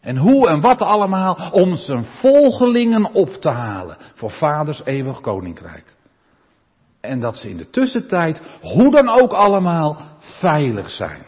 En 0.00 0.16
hoe 0.16 0.48
en 0.48 0.60
wat 0.60 0.82
allemaal 0.82 1.50
om 1.52 1.76
zijn 1.76 2.04
volgelingen 2.04 3.12
op 3.12 3.28
te 3.28 3.48
halen 3.48 3.96
voor 4.14 4.30
vaders 4.30 4.84
eeuwig 4.84 5.20
koninkrijk. 5.20 5.93
En 7.04 7.20
dat 7.20 7.36
ze 7.36 7.48
in 7.48 7.56
de 7.56 7.70
tussentijd, 7.70 8.42
hoe 8.60 8.90
dan 8.90 9.08
ook 9.08 9.32
allemaal, 9.32 10.00
veilig 10.18 10.90
zijn. 10.90 11.22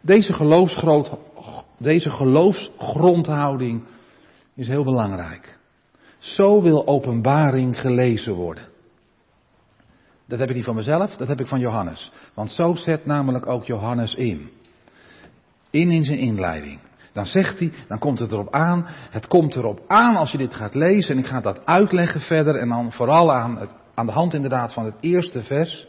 Deze, 0.00 0.58
deze 1.78 2.10
geloofsgrondhouding 2.10 3.84
is 4.54 4.68
heel 4.68 4.84
belangrijk. 4.84 5.58
Zo 6.18 6.62
wil 6.62 6.86
openbaring 6.86 7.80
gelezen 7.80 8.34
worden. 8.34 8.64
Dat 10.26 10.38
heb 10.38 10.48
ik 10.48 10.54
niet 10.54 10.64
van 10.64 10.74
mezelf, 10.74 11.16
dat 11.16 11.28
heb 11.28 11.40
ik 11.40 11.46
van 11.46 11.60
Johannes. 11.60 12.12
Want 12.34 12.50
zo 12.50 12.74
zet 12.74 13.06
namelijk 13.06 13.46
ook 13.46 13.64
Johannes 13.64 14.14
in. 14.14 14.50
In 15.70 15.90
in 15.90 16.04
zijn 16.04 16.18
inleiding. 16.18 16.78
Dan 17.12 17.26
zegt 17.26 17.58
hij, 17.58 17.72
dan 17.88 17.98
komt 17.98 18.18
het 18.18 18.32
erop 18.32 18.52
aan. 18.54 18.86
Het 19.10 19.26
komt 19.26 19.56
erop 19.56 19.80
aan 19.86 20.16
als 20.16 20.32
je 20.32 20.38
dit 20.38 20.54
gaat 20.54 20.74
lezen. 20.74 21.14
En 21.14 21.20
ik 21.20 21.26
ga 21.28 21.40
dat 21.40 21.66
uitleggen 21.66 22.20
verder. 22.20 22.56
En 22.56 22.68
dan 22.68 22.92
vooral 22.92 23.32
aan, 23.32 23.58
het, 23.58 23.70
aan 23.94 24.06
de 24.06 24.12
hand 24.12 24.34
inderdaad 24.34 24.72
van 24.72 24.84
het 24.84 24.96
eerste 25.00 25.42
vers. 25.42 25.86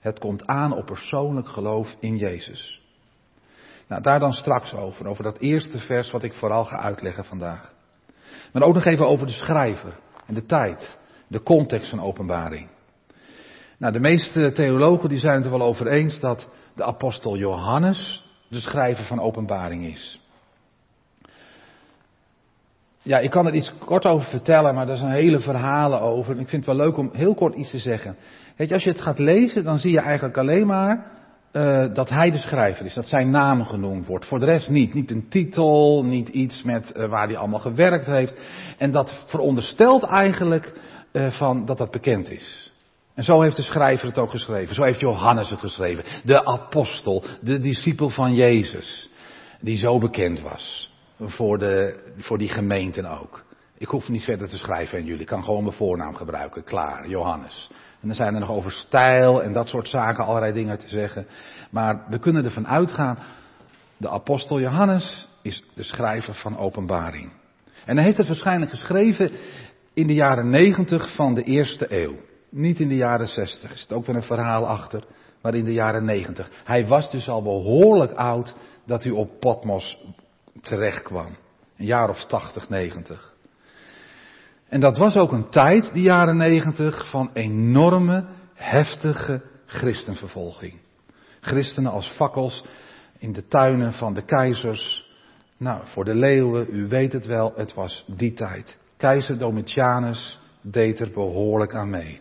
Het 0.00 0.18
komt 0.18 0.46
aan 0.46 0.72
op 0.72 0.86
persoonlijk 0.86 1.48
geloof 1.48 1.96
in 1.98 2.16
Jezus. 2.16 2.80
Nou, 3.88 4.02
daar 4.02 4.20
dan 4.20 4.32
straks 4.32 4.74
over. 4.74 5.06
Over 5.06 5.24
dat 5.24 5.38
eerste 5.38 5.78
vers 5.78 6.10
wat 6.10 6.22
ik 6.22 6.34
vooral 6.34 6.64
ga 6.64 6.78
uitleggen 6.78 7.24
vandaag. 7.24 7.72
Maar 8.52 8.62
ook 8.62 8.74
nog 8.74 8.84
even 8.84 9.08
over 9.08 9.26
de 9.26 9.32
schrijver 9.32 9.96
en 10.26 10.34
de 10.34 10.46
tijd, 10.46 10.98
de 11.26 11.42
context 11.42 11.90
van 11.90 12.00
openbaring. 12.00 12.68
Nou, 13.78 13.92
de 13.92 14.00
meeste 14.00 14.52
theologen 14.52 15.08
die 15.08 15.18
zijn 15.18 15.34
het 15.34 15.44
er 15.44 15.50
wel 15.50 15.62
over 15.62 15.86
eens 15.86 16.20
dat 16.20 16.48
de 16.74 16.84
apostel 16.84 17.36
Johannes 17.36 18.24
de 18.48 18.60
schrijver 18.60 19.04
van 19.04 19.20
openbaring 19.20 19.84
is. 19.84 20.19
Ja, 23.10 23.18
ik 23.18 23.30
kan 23.30 23.46
er 23.46 23.54
iets 23.54 23.72
kort 23.84 24.06
over 24.06 24.28
vertellen, 24.28 24.74
maar 24.74 24.88
er 24.88 24.96
zijn 24.96 25.10
hele 25.10 25.40
verhalen 25.40 26.00
over. 26.00 26.38
Ik 26.38 26.48
vind 26.48 26.66
het 26.66 26.76
wel 26.76 26.86
leuk 26.86 26.96
om 26.96 27.10
heel 27.12 27.34
kort 27.34 27.54
iets 27.54 27.70
te 27.70 27.78
zeggen. 27.78 28.16
Weet 28.56 28.68
je, 28.68 28.74
als 28.74 28.84
je 28.84 28.90
het 28.90 29.00
gaat 29.00 29.18
lezen, 29.18 29.64
dan 29.64 29.78
zie 29.78 29.92
je 29.92 30.00
eigenlijk 30.00 30.38
alleen 30.38 30.66
maar 30.66 31.06
uh, 31.52 31.94
dat 31.94 32.08
hij 32.08 32.30
de 32.30 32.38
schrijver 32.38 32.84
is, 32.86 32.94
dat 32.94 33.08
zijn 33.08 33.30
naam 33.30 33.64
genoemd 33.64 34.06
wordt. 34.06 34.26
Voor 34.26 34.38
de 34.38 34.44
rest 34.44 34.68
niet. 34.68 34.94
Niet 34.94 35.10
een 35.10 35.28
titel, 35.28 36.04
niet 36.04 36.28
iets 36.28 36.62
met 36.62 36.92
uh, 36.96 37.06
waar 37.06 37.26
hij 37.26 37.36
allemaal 37.36 37.60
gewerkt 37.60 38.06
heeft. 38.06 38.34
En 38.78 38.90
dat 38.90 39.24
veronderstelt 39.26 40.02
eigenlijk 40.02 40.72
uh, 41.12 41.30
van 41.30 41.64
dat 41.64 41.78
dat 41.78 41.90
bekend 41.90 42.30
is. 42.30 42.72
En 43.14 43.24
zo 43.24 43.40
heeft 43.40 43.56
de 43.56 43.62
schrijver 43.62 44.06
het 44.06 44.18
ook 44.18 44.30
geschreven. 44.30 44.74
Zo 44.74 44.82
heeft 44.82 45.00
Johannes 45.00 45.50
het 45.50 45.60
geschreven. 45.60 46.04
De 46.24 46.44
apostel, 46.44 47.24
de 47.40 47.58
discipel 47.58 48.08
van 48.08 48.34
Jezus. 48.34 49.10
Die 49.60 49.76
zo 49.76 49.98
bekend 49.98 50.40
was. 50.40 50.89
Voor, 51.22 51.58
de, 51.58 52.02
voor 52.16 52.38
die 52.38 52.48
gemeenten 52.48 53.04
ook. 53.04 53.44
Ik 53.78 53.88
hoef 53.88 54.08
niet 54.08 54.24
verder 54.24 54.48
te 54.48 54.58
schrijven 54.58 54.98
aan 54.98 55.04
jullie. 55.04 55.20
Ik 55.20 55.26
kan 55.26 55.44
gewoon 55.44 55.62
mijn 55.62 55.76
voornaam 55.76 56.14
gebruiken. 56.14 56.64
Klaar, 56.64 57.08
Johannes. 57.08 57.70
En 58.00 58.08
dan 58.08 58.16
zijn 58.16 58.34
er 58.34 58.40
nog 58.40 58.50
over 58.50 58.70
stijl 58.70 59.42
en 59.42 59.52
dat 59.52 59.68
soort 59.68 59.88
zaken 59.88 60.24
allerlei 60.24 60.52
dingen 60.52 60.78
te 60.78 60.88
zeggen. 60.88 61.26
Maar 61.70 62.04
we 62.08 62.18
kunnen 62.18 62.44
ervan 62.44 62.66
uitgaan, 62.66 63.18
de 63.96 64.08
apostel 64.08 64.60
Johannes 64.60 65.28
is 65.42 65.64
de 65.74 65.82
schrijver 65.82 66.34
van 66.34 66.58
openbaring. 66.58 67.32
En 67.84 67.96
hij 67.96 68.04
heeft 68.04 68.16
het 68.16 68.26
waarschijnlijk 68.26 68.70
geschreven 68.70 69.30
in 69.94 70.06
de 70.06 70.14
jaren 70.14 70.48
negentig 70.48 71.14
van 71.14 71.34
de 71.34 71.42
eerste 71.42 72.02
eeuw. 72.02 72.14
Niet 72.50 72.80
in 72.80 72.88
de 72.88 72.96
jaren 72.96 73.28
zestig. 73.28 73.70
Er 73.70 73.78
zit 73.78 73.92
ook 73.92 74.06
weer 74.06 74.16
een 74.16 74.22
verhaal 74.22 74.66
achter. 74.66 75.04
Maar 75.42 75.54
in 75.54 75.64
de 75.64 75.72
jaren 75.72 76.04
negentig. 76.04 76.50
Hij 76.64 76.86
was 76.86 77.10
dus 77.10 77.28
al 77.28 77.42
behoorlijk 77.42 78.12
oud 78.12 78.54
dat 78.86 79.02
hij 79.02 79.12
op 79.12 79.40
Patmos 79.40 80.04
terecht 80.62 81.02
kwam. 81.02 81.36
Een 81.76 81.86
jaar 81.86 82.08
of 82.08 82.26
tachtig, 82.26 82.68
negentig. 82.68 83.32
En 84.68 84.80
dat 84.80 84.98
was 84.98 85.16
ook 85.16 85.32
een 85.32 85.48
tijd, 85.48 85.92
die 85.92 86.02
jaren 86.02 86.36
negentig, 86.36 87.10
van 87.10 87.30
enorme, 87.32 88.24
heftige 88.54 89.42
christenvervolging. 89.66 90.78
Christenen 91.40 91.92
als 91.92 92.08
fakkels 92.08 92.64
in 93.18 93.32
de 93.32 93.46
tuinen 93.46 93.92
van 93.92 94.14
de 94.14 94.22
keizers. 94.22 95.08
Nou, 95.56 95.82
voor 95.84 96.04
de 96.04 96.14
leeuwen, 96.14 96.66
u 96.70 96.88
weet 96.88 97.12
het 97.12 97.26
wel, 97.26 97.52
het 97.56 97.74
was 97.74 98.04
die 98.06 98.32
tijd. 98.32 98.78
Keizer 98.96 99.38
Domitianus 99.38 100.38
deed 100.62 101.00
er 101.00 101.10
behoorlijk 101.10 101.74
aan 101.74 101.90
mee. 101.90 102.20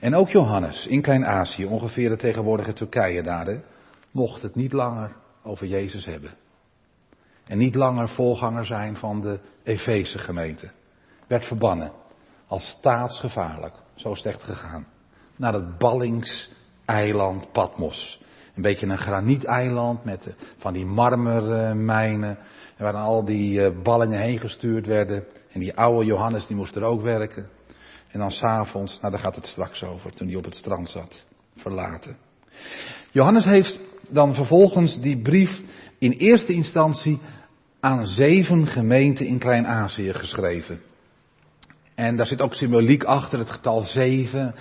En 0.00 0.14
ook 0.14 0.28
Johannes 0.28 0.86
in 0.86 1.02
Klein-Azië, 1.02 1.64
ongeveer 1.64 2.08
de 2.08 2.16
tegenwoordige 2.16 2.72
Turkije 2.72 3.22
daar, 3.22 3.62
mocht 4.10 4.42
het 4.42 4.54
niet 4.54 4.72
langer 4.72 5.12
over 5.42 5.66
Jezus 5.66 6.04
hebben. 6.04 6.30
En 7.46 7.58
niet 7.58 7.74
langer 7.74 8.08
voorganger 8.08 8.64
zijn 8.64 8.96
van 8.96 9.20
de 9.20 9.40
Efeze 9.62 10.18
gemeente 10.18 10.70
werd 11.26 11.44
verbannen. 11.44 11.92
Als 12.46 12.68
staatsgevaarlijk. 12.68 13.74
Zo 13.94 14.12
is 14.12 14.22
het 14.22 14.26
echt 14.34 14.42
gegaan. 14.42 14.86
Naar 15.36 15.52
het 15.52 15.78
ballingseiland 15.78 17.52
Patmos. 17.52 18.20
Een 18.54 18.62
beetje 18.62 18.86
een 18.86 18.98
granieteiland 18.98 20.04
met 20.04 20.34
van 20.58 20.72
die 20.72 20.86
marmermijnen. 20.86 22.38
Waar 22.78 22.94
al 22.94 23.24
die 23.24 23.62
eh, 23.62 23.82
ballingen 23.82 24.20
heen 24.20 24.38
gestuurd 24.38 24.86
werden. 24.86 25.24
En 25.52 25.60
die 25.60 25.76
oude 25.76 26.04
Johannes 26.04 26.46
die 26.46 26.56
moest 26.56 26.76
er 26.76 26.82
ook 26.82 27.02
werken. 27.02 27.48
En 28.10 28.18
dan 28.18 28.30
s'avonds, 28.30 29.00
nou 29.00 29.12
daar 29.12 29.22
gaat 29.22 29.34
het 29.34 29.46
straks 29.46 29.84
over, 29.84 30.12
toen 30.12 30.26
hij 30.28 30.36
op 30.36 30.44
het 30.44 30.54
strand 30.54 30.88
zat. 30.88 31.24
Verlaten. 31.56 32.16
Johannes 33.10 33.44
heeft 33.44 33.80
dan 34.08 34.34
vervolgens 34.34 35.00
die 35.00 35.22
brief 35.22 35.62
in 35.98 36.10
eerste 36.10 36.52
instantie 36.52 37.18
aan 37.80 38.06
zeven 38.06 38.66
gemeenten 38.66 39.26
in 39.26 39.38
Klein-Azië 39.38 40.12
geschreven. 40.12 40.80
En 41.94 42.16
daar 42.16 42.26
zit 42.26 42.40
ook 42.40 42.54
symboliek 42.54 43.04
achter, 43.04 43.38
het 43.38 43.50
getal 43.50 43.82
zeven. 43.82 44.54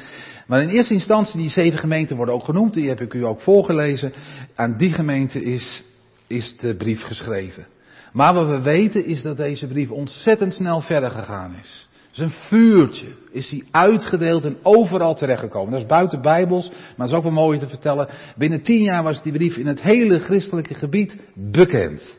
Maar 0.48 0.62
in 0.62 0.70
eerste 0.70 0.94
instantie, 0.94 1.39
die 1.39 1.50
zeven 1.50 1.80
gemeenten 1.80 2.15
worden 2.15 2.36
ook 2.36 2.44
genoemd, 2.44 2.74
die 2.74 2.88
heb 2.88 3.01
ik 3.01 3.13
u 3.13 3.25
ook 3.25 3.42
voorgelezen. 3.42 4.13
Aan 4.56 4.77
die 4.77 4.94
gemeente 4.94 5.44
is, 5.44 5.84
is 6.27 6.58
de 6.58 6.75
brief 6.75 7.01
geschreven. 7.01 7.68
Maar 8.13 8.34
wat 8.34 8.48
we 8.48 8.62
weten 8.62 9.06
is 9.06 9.22
dat 9.22 9.38
deze 9.38 9.68
brief 9.68 9.92
ontzettend 9.92 10.54
snel 10.54 10.82
verder 10.82 11.12
gegaan 11.12 11.56
is. 11.62 11.88
Dus 12.15 12.25
een 12.25 12.31
vuurtje 12.48 13.07
is 13.31 13.50
die 13.50 13.67
uitgedeeld 13.72 14.45
en 14.45 14.57
overal 14.63 15.15
terechtgekomen. 15.15 15.72
Dat 15.72 15.81
is 15.81 15.88
buiten 15.88 16.22
bijbels, 16.22 16.69
maar 16.69 16.93
dat 16.98 17.10
is 17.10 17.13
ook 17.13 17.24
wel 17.24 17.31
mooi 17.31 17.60
te 17.60 17.67
vertellen. 17.67 18.07
Binnen 18.38 18.62
tien 18.62 18.81
jaar 18.81 19.03
was 19.03 19.24
die 19.24 19.34
brief 19.34 19.55
in 19.55 19.67
het 19.67 19.81
hele 19.81 20.19
christelijke 20.19 20.74
gebied 20.74 21.17
bekend. 21.34 22.17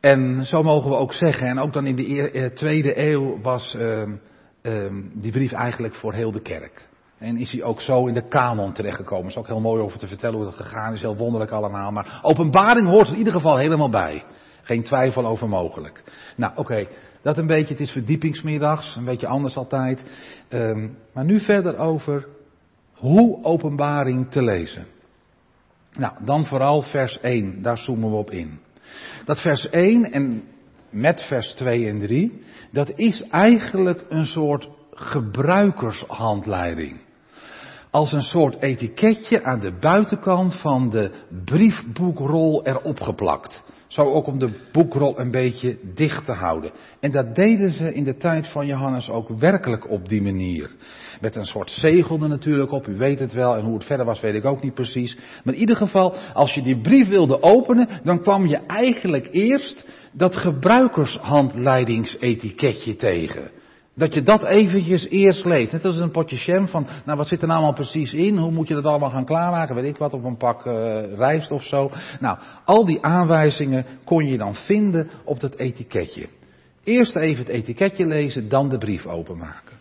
En 0.00 0.46
zo 0.46 0.62
mogen 0.62 0.90
we 0.90 0.96
ook 0.96 1.12
zeggen, 1.12 1.46
en 1.46 1.58
ook 1.58 1.72
dan 1.72 1.86
in 1.86 1.96
de 1.96 2.30
eh, 2.30 2.46
tweede 2.46 3.00
eeuw 3.00 3.40
was 3.40 3.74
uh, 3.74 4.02
uh, 4.62 4.84
die 5.14 5.32
brief 5.32 5.52
eigenlijk 5.52 5.94
voor 5.94 6.12
heel 6.12 6.32
de 6.32 6.42
kerk. 6.42 6.88
En 7.18 7.36
is 7.36 7.52
hij 7.52 7.62
ook 7.62 7.80
zo 7.80 8.06
in 8.06 8.14
de 8.14 8.28
kanon 8.28 8.72
terechtgekomen. 8.72 9.24
Er 9.24 9.30
is 9.30 9.36
ook 9.36 9.46
heel 9.46 9.60
mooi 9.60 9.82
over 9.82 9.98
te 9.98 10.06
vertellen 10.06 10.36
hoe 10.36 10.44
dat 10.44 10.54
gegaan 10.54 10.92
is. 10.92 11.00
Heel 11.00 11.16
wonderlijk 11.16 11.50
allemaal. 11.50 11.90
Maar 11.90 12.18
openbaring 12.22 12.88
hoort 12.88 13.06
er 13.06 13.12
in 13.12 13.18
ieder 13.18 13.32
geval 13.32 13.56
helemaal 13.56 13.90
bij. 13.90 14.24
Geen 14.62 14.82
twijfel 14.82 15.26
over 15.26 15.48
mogelijk. 15.48 16.02
Nou, 16.36 16.52
oké. 16.56 16.86
Dat 17.26 17.38
een 17.38 17.46
beetje. 17.46 17.72
Het 17.72 17.82
is 17.82 17.90
verdiepingsmiddags. 17.90 18.96
Een 18.96 19.04
beetje 19.04 19.26
anders 19.26 19.56
altijd. 19.56 20.02
Um, 20.50 20.96
maar 21.12 21.24
nu 21.24 21.40
verder 21.40 21.78
over 21.78 22.26
hoe 22.92 23.44
openbaring 23.44 24.30
te 24.30 24.42
lezen. 24.42 24.86
Nou, 25.92 26.12
dan 26.24 26.46
vooral 26.46 26.82
vers 26.82 27.20
1. 27.20 27.62
Daar 27.62 27.78
zoomen 27.78 28.10
we 28.10 28.16
op 28.16 28.30
in. 28.30 28.58
Dat 29.24 29.40
vers 29.40 29.68
1 29.68 30.12
en 30.12 30.42
met 30.90 31.22
vers 31.22 31.52
2 31.52 31.88
en 31.88 31.98
3. 31.98 32.42
Dat 32.70 32.92
is 32.94 33.22
eigenlijk 33.30 34.04
een 34.08 34.26
soort 34.26 34.68
gebruikershandleiding 34.92 37.00
als 37.90 38.12
een 38.12 38.22
soort 38.22 38.62
etiketje 38.62 39.44
aan 39.44 39.60
de 39.60 39.72
buitenkant 39.72 40.54
van 40.54 40.90
de 40.90 41.10
briefboekrol 41.44 42.66
erop 42.66 43.00
geplakt. 43.00 43.64
Zo 43.96 44.12
ook 44.12 44.26
om 44.26 44.38
de 44.38 44.50
boekrol 44.72 45.20
een 45.20 45.30
beetje 45.30 45.78
dicht 45.94 46.24
te 46.24 46.32
houden. 46.32 46.70
En 47.00 47.10
dat 47.10 47.34
deden 47.34 47.70
ze 47.70 47.94
in 47.94 48.04
de 48.04 48.16
tijd 48.16 48.48
van 48.48 48.66
Johannes 48.66 49.10
ook 49.10 49.28
werkelijk 49.28 49.90
op 49.90 50.08
die 50.08 50.22
manier. 50.22 50.70
Met 51.20 51.36
een 51.36 51.46
soort 51.46 51.70
zegel 51.70 52.22
er 52.22 52.28
natuurlijk 52.28 52.72
op, 52.72 52.86
u 52.86 52.96
weet 52.96 53.18
het 53.18 53.32
wel, 53.32 53.56
en 53.56 53.64
hoe 53.64 53.74
het 53.74 53.84
verder 53.84 54.06
was 54.06 54.20
weet 54.20 54.34
ik 54.34 54.44
ook 54.44 54.62
niet 54.62 54.74
precies. 54.74 55.18
Maar 55.44 55.54
in 55.54 55.60
ieder 55.60 55.76
geval, 55.76 56.14
als 56.32 56.54
je 56.54 56.62
die 56.62 56.80
brief 56.80 57.08
wilde 57.08 57.42
openen, 57.42 57.88
dan 58.02 58.20
kwam 58.20 58.46
je 58.46 58.56
eigenlijk 58.56 59.28
eerst 59.30 59.84
dat 60.12 60.36
gebruikershandleidingsetiketje 60.36 62.96
tegen. 62.96 63.50
Dat 63.98 64.14
je 64.14 64.22
dat 64.22 64.44
eventjes 64.44 65.08
eerst 65.08 65.44
leest. 65.44 65.72
Net 65.72 65.84
als 65.84 65.96
een 65.96 66.10
potje 66.10 66.36
jam 66.36 66.68
van, 66.68 66.86
nou 67.04 67.18
wat 67.18 67.28
zit 67.28 67.40
er 67.40 67.46
nou 67.46 67.58
allemaal 67.58 67.76
precies 67.76 68.12
in? 68.12 68.36
Hoe 68.36 68.50
moet 68.50 68.68
je 68.68 68.74
dat 68.74 68.84
allemaal 68.84 69.10
gaan 69.10 69.24
klaarmaken? 69.24 69.74
Weet 69.74 69.84
ik 69.84 69.96
wat, 69.96 70.12
op 70.12 70.24
een 70.24 70.36
pak 70.36 70.66
uh, 70.66 70.72
rijst 71.14 71.50
of 71.50 71.62
zo. 71.62 71.90
Nou, 72.20 72.38
al 72.64 72.84
die 72.84 73.02
aanwijzingen 73.02 73.86
kon 74.04 74.26
je 74.26 74.36
dan 74.36 74.54
vinden 74.54 75.08
op 75.24 75.40
dat 75.40 75.54
etiketje. 75.54 76.28
Eerst 76.84 77.16
even 77.16 77.44
het 77.44 77.52
etiketje 77.52 78.06
lezen, 78.06 78.48
dan 78.48 78.68
de 78.68 78.78
brief 78.78 79.06
openmaken. 79.06 79.76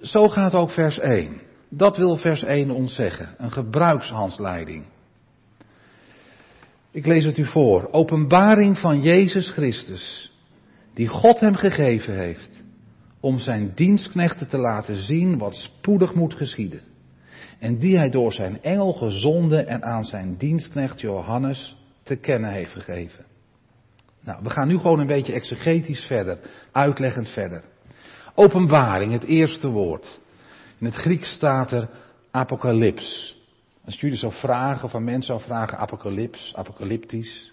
Zo 0.00 0.28
gaat 0.28 0.54
ook 0.54 0.70
vers 0.70 0.98
1. 0.98 1.40
Dat 1.68 1.96
wil 1.96 2.16
vers 2.16 2.44
1 2.44 2.70
ons 2.70 2.94
zeggen. 2.94 3.28
Een 3.38 3.52
gebruikshandsleiding. 3.52 4.84
Ik 6.90 7.06
lees 7.06 7.24
het 7.24 7.38
u 7.38 7.44
voor. 7.44 7.88
Openbaring 7.90 8.78
van 8.78 9.02
Jezus 9.02 9.50
Christus, 9.50 10.32
die 10.94 11.08
God 11.08 11.40
hem 11.40 11.54
gegeven 11.54 12.18
heeft 12.18 12.66
om 13.20 13.38
zijn 13.38 13.72
dienstknechten 13.74 14.48
te 14.48 14.58
laten 14.58 14.96
zien 14.96 15.38
wat 15.38 15.54
spoedig 15.54 16.14
moet 16.14 16.34
geschieden. 16.34 16.80
En 17.58 17.78
die 17.78 17.96
hij 17.96 18.10
door 18.10 18.32
zijn 18.32 18.62
engel 18.62 18.92
gezonden 18.92 19.66
en 19.66 19.82
aan 19.84 20.04
zijn 20.04 20.36
dienstknecht 20.36 21.00
Johannes 21.00 21.76
te 22.02 22.16
kennen 22.16 22.50
heeft 22.50 22.72
gegeven. 22.72 23.24
Nou, 24.20 24.42
we 24.42 24.50
gaan 24.50 24.68
nu 24.68 24.78
gewoon 24.78 24.98
een 24.98 25.06
beetje 25.06 25.32
exegetisch 25.32 26.04
verder, 26.04 26.38
uitleggend 26.72 27.28
verder. 27.28 27.62
Openbaring, 28.34 29.12
het 29.12 29.24
eerste 29.24 29.68
woord. 29.68 30.20
In 30.78 30.86
het 30.86 30.94
Grieks 30.94 31.32
staat 31.32 31.70
er 31.70 31.88
apocalyps. 32.30 33.36
Als 33.84 34.00
jullie 34.00 34.16
zou 34.16 34.32
vragen, 34.32 34.84
of 34.84 34.92
een 34.92 35.04
mens 35.04 35.26
zou 35.26 35.40
vragen, 35.40 35.78
apocalyps, 35.78 36.52
apocalyptisch. 36.54 37.52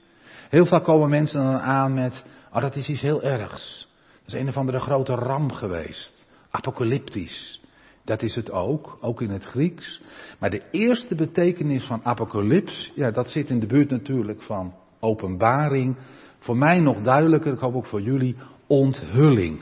Heel 0.50 0.66
vaak 0.66 0.84
komen 0.84 1.10
mensen 1.10 1.44
dan 1.44 1.60
aan 1.60 1.94
met, 1.94 2.26
oh 2.54 2.62
dat 2.62 2.76
is 2.76 2.90
iets 2.90 3.02
heel 3.02 3.24
ergs. 3.24 3.94
Dat 4.26 4.34
is 4.34 4.42
een 4.42 4.48
of 4.48 4.58
andere 4.58 4.80
grote 4.80 5.16
ramp 5.16 5.52
geweest. 5.52 6.26
Apocalyptisch. 6.50 7.62
Dat 8.04 8.22
is 8.22 8.36
het 8.36 8.52
ook, 8.52 8.98
ook 9.02 9.22
in 9.22 9.30
het 9.30 9.44
Grieks. 9.44 10.02
Maar 10.40 10.50
de 10.50 10.62
eerste 10.72 11.16
betekenis 11.16 11.84
van 11.84 12.00
apocalyps, 12.04 12.92
ja, 12.96 13.12
dat 13.12 13.30
zit 13.30 13.50
in 13.50 13.60
de 13.60 13.68
buurt 13.68 13.90
natuurlijk 13.90 14.42
van 14.42 14.74
openbaring. 15.00 15.98
Voor 16.40 16.58
mij 16.58 16.80
nog 16.80 17.02
duidelijker, 17.02 17.54
ik 17.54 17.60
hoop 17.60 17.76
ook 17.76 17.86
voor 17.86 18.02
jullie, 18.02 18.36
onthulling. 18.68 19.62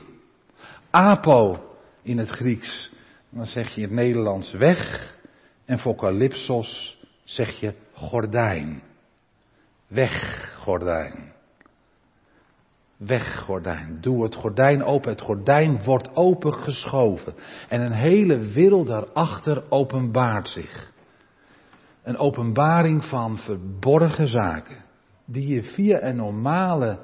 Apo 0.90 1.64
in 2.02 2.18
het 2.18 2.28
Grieks, 2.28 2.90
dan 3.30 3.46
zeg 3.46 3.68
je 3.68 3.80
in 3.80 3.86
het 3.86 3.96
Nederlands 3.96 4.52
weg. 4.52 5.12
En 5.64 5.78
voor 5.78 5.94
calypsos 5.94 6.98
zeg 7.24 7.60
je 7.60 7.74
gordijn. 7.92 8.82
Weg, 9.86 10.54
gordijn. 10.58 11.33
Weggordijn. 12.96 13.98
Doe 14.00 14.22
het 14.22 14.34
gordijn 14.34 14.84
open. 14.84 15.10
Het 15.10 15.20
gordijn 15.20 15.82
wordt 15.82 16.16
opengeschoven. 16.16 17.34
En 17.68 17.80
een 17.80 17.92
hele 17.92 18.38
wereld 18.38 18.86
daarachter 18.86 19.64
openbaart 19.68 20.48
zich. 20.48 20.92
Een 22.02 22.16
openbaring 22.16 23.04
van 23.04 23.38
verborgen 23.38 24.28
zaken. 24.28 24.84
Die 25.24 25.54
je 25.54 25.62
via 25.62 26.02
een 26.02 26.16
normale 26.16 26.98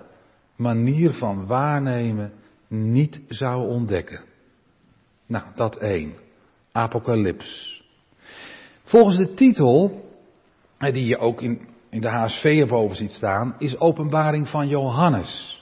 manier 0.56 1.12
van 1.12 1.46
waarnemen 1.46 2.32
niet 2.68 3.22
zou 3.28 3.68
ontdekken. 3.68 4.20
Nou, 5.26 5.44
dat 5.54 5.76
één. 5.76 6.14
Apocalyps. 6.72 7.82
Volgens 8.82 9.16
de 9.16 9.34
titel, 9.34 10.04
die 10.78 11.06
je 11.06 11.18
ook 11.18 11.42
in, 11.42 11.68
in 11.90 12.00
de 12.00 12.08
HSV 12.08 12.44
erboven 12.44 12.96
ziet 12.96 13.10
staan, 13.10 13.54
is 13.58 13.78
openbaring 13.78 14.48
van 14.48 14.68
Johannes. 14.68 15.59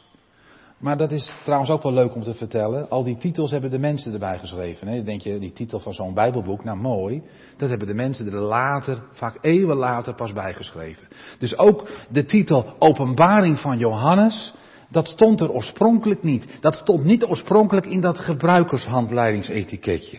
Maar 0.79 0.97
dat 0.97 1.11
is 1.11 1.33
trouwens 1.43 1.71
ook 1.71 1.83
wel 1.83 1.93
leuk 1.93 2.15
om 2.15 2.23
te 2.23 2.35
vertellen. 2.35 2.91
Al 2.91 3.03
die 3.03 3.17
titels 3.17 3.51
hebben 3.51 3.71
de 3.71 3.79
mensen 3.79 4.13
erbij 4.13 4.39
geschreven. 4.39 4.89
Hè? 4.89 5.03
Denk 5.03 5.21
je, 5.21 5.39
die 5.39 5.53
titel 5.53 5.81
van 5.81 5.95
zo'n 5.95 6.15
Bijbelboek, 6.15 6.65
nou 6.65 6.79
mooi. 6.79 7.23
Dat 7.57 7.69
hebben 7.69 7.87
de 7.87 7.95
mensen 7.95 8.27
er 8.27 8.39
later, 8.39 9.03
vaak 9.13 9.39
eeuwen 9.41 9.77
later, 9.77 10.15
pas 10.15 10.33
bijgeschreven. 10.33 11.09
Dus 11.39 11.59
ook 11.59 11.89
de 12.11 12.25
titel 12.25 12.75
Openbaring 12.79 13.59
van 13.59 13.79
Johannes, 13.79 14.55
dat 14.91 15.07
stond 15.07 15.41
er 15.41 15.51
oorspronkelijk 15.51 16.23
niet. 16.23 16.59
Dat 16.61 16.77
stond 16.77 17.05
niet 17.05 17.25
oorspronkelijk 17.25 17.87
in 17.87 18.01
dat 18.01 18.19
gebruikershandleidingsetiketje. 18.19 20.19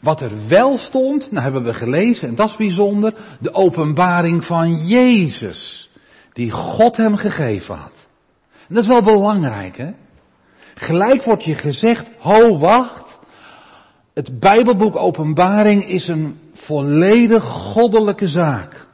Wat 0.00 0.20
er 0.20 0.48
wel 0.48 0.76
stond, 0.76 1.30
nou 1.30 1.42
hebben 1.42 1.64
we 1.64 1.74
gelezen, 1.74 2.28
en 2.28 2.34
dat 2.34 2.48
is 2.48 2.56
bijzonder, 2.56 3.36
de 3.40 3.54
openbaring 3.54 4.44
van 4.44 4.86
Jezus. 4.86 5.90
Die 6.32 6.50
God 6.50 6.96
hem 6.96 7.16
gegeven 7.16 7.74
had. 7.74 8.12
En 8.68 8.74
dat 8.74 8.82
is 8.82 8.88
wel 8.88 9.02
belangrijk, 9.02 9.76
hè? 9.76 9.92
Gelijk 10.74 11.24
wordt 11.24 11.44
je 11.44 11.54
gezegd, 11.54 12.10
ho, 12.18 12.58
wacht. 12.58 13.18
Het 14.14 14.38
Bijbelboek 14.38 14.96
Openbaring 14.96 15.84
is 15.84 16.08
een 16.08 16.38
volledig 16.52 17.44
goddelijke 17.44 18.26
zaak. 18.26 18.86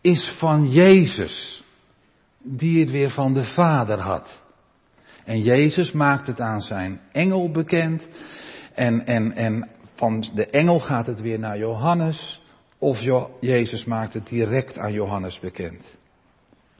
Is 0.00 0.36
van 0.38 0.68
Jezus, 0.68 1.64
die 2.42 2.80
het 2.80 2.90
weer 2.90 3.10
van 3.10 3.34
de 3.34 3.44
Vader 3.44 3.98
had. 3.98 4.44
En 5.24 5.40
Jezus 5.40 5.92
maakt 5.92 6.26
het 6.26 6.40
aan 6.40 6.60
zijn 6.60 7.00
engel 7.12 7.50
bekend. 7.50 8.08
En, 8.74 9.06
en, 9.06 9.32
en 9.32 9.68
van 9.94 10.24
de 10.34 10.46
engel 10.46 10.78
gaat 10.78 11.06
het 11.06 11.20
weer 11.20 11.38
naar 11.38 11.58
Johannes. 11.58 12.42
Of 12.78 13.00
Jezus 13.40 13.84
maakt 13.84 14.14
het 14.14 14.28
direct 14.28 14.78
aan 14.78 14.92
Johannes 14.92 15.40
bekend. 15.40 15.96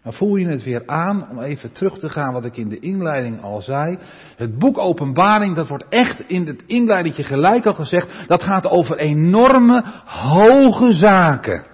Dan 0.02 0.12
voel 0.12 0.36
je 0.36 0.46
het 0.46 0.62
weer 0.62 0.82
aan 0.86 1.28
om 1.30 1.38
even 1.38 1.72
terug 1.72 1.98
te 1.98 2.08
gaan 2.08 2.32
wat 2.32 2.44
ik 2.44 2.56
in 2.56 2.68
de 2.68 2.78
inleiding 2.78 3.42
al 3.42 3.60
zei. 3.60 3.98
Het 4.36 4.58
boek 4.58 4.78
Openbaring, 4.78 5.54
dat 5.54 5.68
wordt 5.68 5.88
echt 5.88 6.28
in 6.28 6.46
het 6.46 6.62
inleidingje 6.66 7.22
gelijk 7.22 7.66
al 7.66 7.74
gezegd, 7.74 8.28
dat 8.28 8.42
gaat 8.42 8.66
over 8.66 8.96
enorme, 8.96 9.84
hoge 10.04 10.92
zaken. 10.92 11.64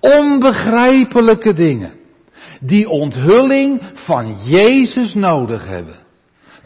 Onbegrijpelijke 0.00 1.52
dingen. 1.52 1.92
Die 2.60 2.88
onthulling 2.88 3.82
van 3.94 4.36
Jezus 4.44 5.14
nodig 5.14 5.66
hebben. 5.66 5.96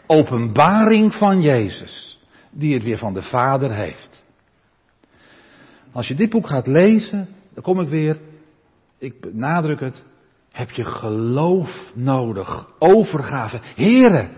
Openbaring 0.07 1.13
van 1.13 1.41
Jezus. 1.41 2.19
Die 2.51 2.73
het 2.73 2.83
weer 2.83 2.97
van 2.97 3.13
de 3.13 3.21
Vader 3.21 3.73
heeft. 3.73 4.25
Als 5.91 6.07
je 6.07 6.15
dit 6.15 6.29
boek 6.29 6.47
gaat 6.47 6.67
lezen, 6.67 7.27
dan 7.53 7.63
kom 7.63 7.79
ik 7.79 7.89
weer, 7.89 8.17
ik 8.97 9.21
benadruk 9.21 9.79
het, 9.79 10.03
heb 10.51 10.71
je 10.71 10.83
geloof 10.83 11.91
nodig. 11.93 12.67
Overgave. 12.79 13.59
Heren, 13.75 14.29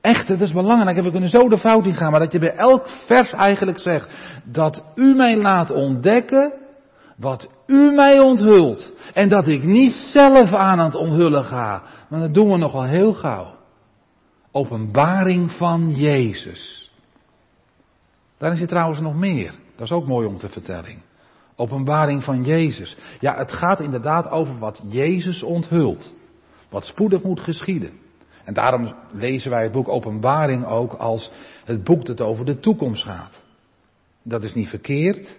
echt, 0.00 0.28
dat 0.28 0.40
is 0.40 0.52
belangrijk. 0.52 1.02
We 1.02 1.10
kunnen 1.10 1.28
zo 1.28 1.48
de 1.48 1.58
fout 1.58 1.86
in 1.86 1.94
gaan, 1.94 2.10
maar 2.10 2.20
dat 2.20 2.32
je 2.32 2.38
bij 2.38 2.54
elk 2.54 2.88
vers 3.06 3.30
eigenlijk 3.30 3.78
zegt 3.78 4.40
dat 4.44 4.84
u 4.94 5.14
mij 5.14 5.36
laat 5.36 5.70
ontdekken 5.70 6.52
wat 7.16 7.50
u 7.66 7.92
mij 7.92 8.18
onthult. 8.18 8.92
En 9.12 9.28
dat 9.28 9.48
ik 9.48 9.64
niet 9.64 9.92
zelf 9.92 10.52
aan 10.52 10.78
het 10.78 10.94
onthullen 10.94 11.44
ga. 11.44 11.82
Maar 12.08 12.20
dat 12.20 12.34
doen 12.34 12.50
we 12.50 12.56
nogal 12.56 12.84
heel 12.84 13.12
gauw. 13.12 13.54
Openbaring 14.52 15.50
van 15.50 15.94
Jezus. 15.94 16.90
Daar 18.38 18.52
is 18.52 18.60
er 18.60 18.68
trouwens 18.68 19.00
nog 19.00 19.14
meer. 19.14 19.54
Dat 19.76 19.86
is 19.86 19.92
ook 19.92 20.06
mooi 20.06 20.26
om 20.26 20.38
te 20.38 20.48
vertellen. 20.48 21.02
Openbaring 21.60 22.24
van 22.24 22.44
Jezus. 22.44 22.96
Ja, 23.18 23.36
het 23.36 23.52
gaat 23.52 23.80
inderdaad 23.80 24.30
over 24.30 24.58
wat 24.58 24.80
Jezus 24.84 25.42
onthult. 25.42 26.12
Wat 26.68 26.84
spoedig 26.84 27.22
moet 27.22 27.40
geschieden. 27.40 27.90
En 28.44 28.54
daarom 28.54 28.94
lezen 29.12 29.50
wij 29.50 29.62
het 29.62 29.72
boek 29.72 29.88
Openbaring 29.88 30.66
ook 30.66 30.92
als 30.92 31.30
het 31.64 31.84
boek 31.84 32.06
dat 32.06 32.20
over 32.20 32.44
de 32.44 32.60
toekomst 32.60 33.02
gaat. 33.02 33.42
Dat 34.22 34.44
is 34.44 34.54
niet 34.54 34.68
verkeerd, 34.68 35.38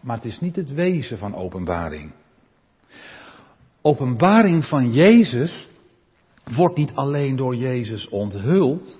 maar 0.00 0.16
het 0.16 0.24
is 0.24 0.40
niet 0.40 0.56
het 0.56 0.72
wezen 0.72 1.18
van 1.18 1.34
openbaring. 1.34 2.12
Openbaring 3.82 4.64
van 4.64 4.92
Jezus 4.92 5.68
wordt 6.56 6.76
niet 6.76 6.94
alleen 6.94 7.36
door 7.36 7.56
Jezus 7.56 8.08
onthuld, 8.08 8.98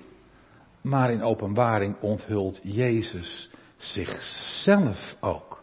maar 0.81 1.11
in 1.11 1.21
openbaring 1.21 1.95
onthult 2.01 2.59
Jezus 2.63 3.49
zichzelf 3.77 5.15
ook. 5.19 5.58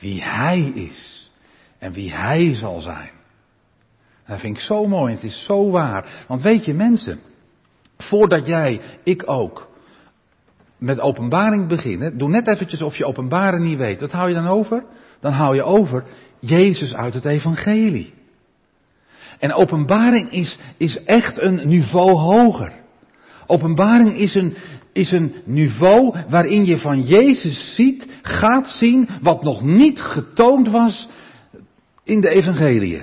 Wie 0.00 0.22
Hij 0.22 0.60
is 0.60 1.30
en 1.78 1.92
wie 1.92 2.12
Hij 2.12 2.54
zal 2.54 2.80
zijn. 2.80 3.10
Dat 4.26 4.40
vind 4.40 4.56
ik 4.56 4.62
zo 4.62 4.86
mooi, 4.86 5.14
het 5.14 5.22
is 5.22 5.44
zo 5.44 5.70
waar. 5.70 6.24
Want 6.28 6.42
weet 6.42 6.64
je 6.64 6.74
mensen, 6.74 7.20
voordat 7.96 8.46
jij, 8.46 8.80
ik 9.04 9.22
ook, 9.26 9.68
met 10.78 11.00
openbaring 11.00 11.68
beginnen, 11.68 12.18
doe 12.18 12.28
net 12.28 12.48
eventjes 12.48 12.82
of 12.82 12.96
je 12.96 13.04
openbaring 13.04 13.64
niet 13.64 13.78
weet. 13.78 14.00
Wat 14.00 14.12
hou 14.12 14.28
je 14.28 14.34
dan 14.34 14.46
over? 14.46 14.84
Dan 15.20 15.32
hou 15.32 15.54
je 15.54 15.62
over 15.62 16.04
Jezus 16.40 16.94
uit 16.94 17.14
het 17.14 17.24
evangelie. 17.24 18.14
En 19.38 19.52
openbaring 19.52 20.30
is, 20.30 20.58
is 20.76 21.04
echt 21.04 21.40
een 21.40 21.68
niveau 21.68 22.10
hoger. 22.10 22.72
Openbaring 23.46 24.16
is 24.16 24.34
een, 24.34 24.56
is 24.92 25.10
een 25.10 25.34
niveau 25.44 26.14
waarin 26.28 26.64
je 26.64 26.78
van 26.78 27.02
Jezus 27.02 27.74
ziet, 27.74 28.06
gaat 28.22 28.68
zien 28.68 29.08
wat 29.22 29.42
nog 29.42 29.62
niet 29.62 30.00
getoond 30.00 30.68
was 30.68 31.08
in 32.04 32.20
de 32.20 32.28
evangelie. 32.28 33.02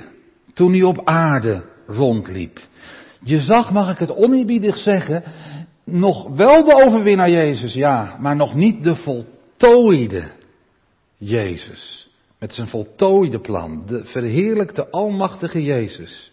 Toen 0.54 0.72
hij 0.72 0.84
op 0.84 1.02
aarde 1.04 1.64
rondliep. 1.88 2.60
Je 3.24 3.40
zag, 3.40 3.72
mag 3.72 3.92
ik 3.92 3.98
het 3.98 4.16
oneerbiedig 4.16 4.78
zeggen, 4.78 5.24
nog 5.84 6.36
wel 6.36 6.64
de 6.64 6.86
overwinnaar 6.86 7.30
Jezus, 7.30 7.74
ja, 7.74 8.18
maar 8.20 8.36
nog 8.36 8.56
niet 8.56 8.84
de 8.84 8.96
voltooide 8.96 10.32
Jezus. 11.18 12.10
Met 12.40 12.54
zijn 12.54 12.68
voltooide 12.68 13.40
plan, 13.40 13.84
de 13.86 14.06
verheerlijkte 14.06 14.90
almachtige 14.90 15.64
Jezus. 15.64 16.32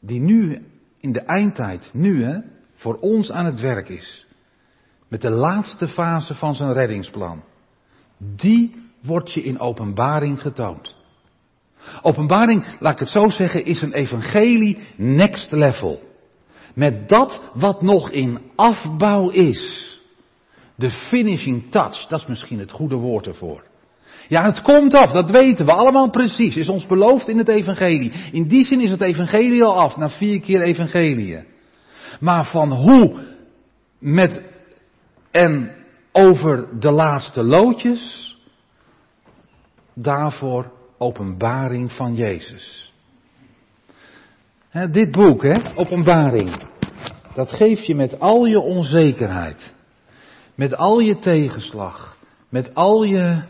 Die 0.00 0.20
nu 0.20 0.62
in 1.00 1.12
de 1.12 1.20
eindtijd, 1.20 1.90
nu 1.92 2.24
hè, 2.24 2.40
voor 2.74 2.94
ons 2.94 3.32
aan 3.32 3.46
het 3.46 3.60
werk 3.60 3.88
is. 3.88 4.25
Met 5.08 5.22
de 5.22 5.30
laatste 5.30 5.88
fase 5.88 6.34
van 6.34 6.54
zijn 6.54 6.72
reddingsplan. 6.72 7.42
Die 8.18 8.74
wordt 9.02 9.32
je 9.32 9.42
in 9.42 9.58
openbaring 9.58 10.40
getoond. 10.40 10.94
Openbaring, 12.02 12.66
laat 12.80 12.92
ik 12.92 12.98
het 12.98 13.08
zo 13.08 13.28
zeggen, 13.28 13.64
is 13.64 13.82
een 13.82 13.92
evangelie 13.92 14.78
next 14.96 15.52
level. 15.52 16.00
Met 16.74 17.08
dat 17.08 17.40
wat 17.54 17.82
nog 17.82 18.10
in 18.10 18.40
afbouw 18.56 19.30
is. 19.30 19.94
De 20.74 20.90
finishing 20.90 21.70
touch, 21.70 22.06
dat 22.06 22.20
is 22.20 22.26
misschien 22.26 22.58
het 22.58 22.70
goede 22.70 22.96
woord 22.96 23.26
ervoor. 23.26 23.64
Ja, 24.28 24.44
het 24.44 24.62
komt 24.62 24.94
af, 24.94 25.12
dat 25.12 25.30
weten 25.30 25.66
we 25.66 25.72
allemaal 25.72 26.10
precies. 26.10 26.56
Is 26.56 26.68
ons 26.68 26.86
beloofd 26.86 27.28
in 27.28 27.38
het 27.38 27.48
evangelie. 27.48 28.12
In 28.32 28.48
die 28.48 28.64
zin 28.64 28.80
is 28.80 28.90
het 28.90 29.02
evangelie 29.02 29.64
al 29.64 29.76
af, 29.76 29.96
na 29.96 30.10
vier 30.10 30.40
keer 30.40 30.62
evangelie. 30.62 31.44
Maar 32.20 32.46
van 32.46 32.72
hoe 32.72 33.20
met 33.98 34.42
en 35.36 35.70
over 36.12 36.80
de 36.80 36.90
laatste 36.90 37.42
loodjes, 37.42 38.36
daarvoor 39.94 40.72
openbaring 40.98 41.92
van 41.92 42.14
Jezus. 42.14 42.92
dit 44.90 45.10
boek, 45.10 45.42
hè, 45.42 45.76
openbaring, 45.76 46.56
dat 47.34 47.52
geef 47.52 47.80
je 47.80 47.94
met 47.94 48.20
al 48.20 48.44
je 48.44 48.60
onzekerheid, 48.60 49.74
met 50.54 50.76
al 50.76 50.98
je 50.98 51.18
tegenslag, 51.18 52.16
met 52.48 52.74
al 52.74 53.02
je 53.02 53.42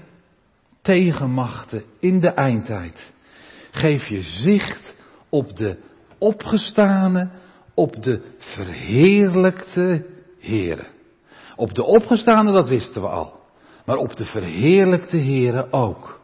tegenmachten 0.83 1.85
in 1.99 2.21
de 2.21 2.31
eindtijd. 2.31 3.13
Geef 3.71 4.07
je 4.07 4.23
zicht 4.23 4.95
op 5.29 5.57
de 5.57 5.79
opgestane, 6.19 7.29
op 7.75 8.03
de 8.03 8.21
verheerlijkte 8.39 10.07
Here. 10.41 10.95
Op 11.57 11.75
de 11.75 11.85
opgestane, 11.85 12.53
dat 12.53 12.69
wisten 12.69 13.03
we 13.03 13.09
al. 13.09 13.41
Maar 13.85 13.97
op 13.97 14.17
de 14.17 14.25
verheerlijkte 14.25 15.17
Here 15.17 15.73
ook. 15.73 16.21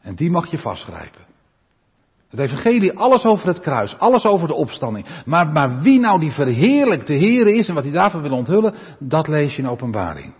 En 0.00 0.14
die 0.14 0.30
mag 0.30 0.50
je 0.50 0.58
vastgrijpen. 0.58 1.28
Het 2.28 2.40
evangelie, 2.40 2.98
alles 2.98 3.24
over 3.24 3.46
het 3.46 3.60
kruis, 3.60 3.98
alles 3.98 4.24
over 4.24 4.48
de 4.48 4.54
opstanding. 4.54 5.06
Maar, 5.24 5.46
maar 5.46 5.80
wie 5.80 6.00
nou 6.00 6.20
die 6.20 6.32
verheerlijkte 6.32 7.12
Here 7.12 7.54
is 7.54 7.68
en 7.68 7.74
wat 7.74 7.84
hij 7.84 7.92
daarvan 7.92 8.22
wil 8.22 8.30
onthullen, 8.30 8.74
dat 8.98 9.28
lees 9.28 9.56
je 9.56 9.62
in 9.62 9.68
openbaring. 9.68 10.34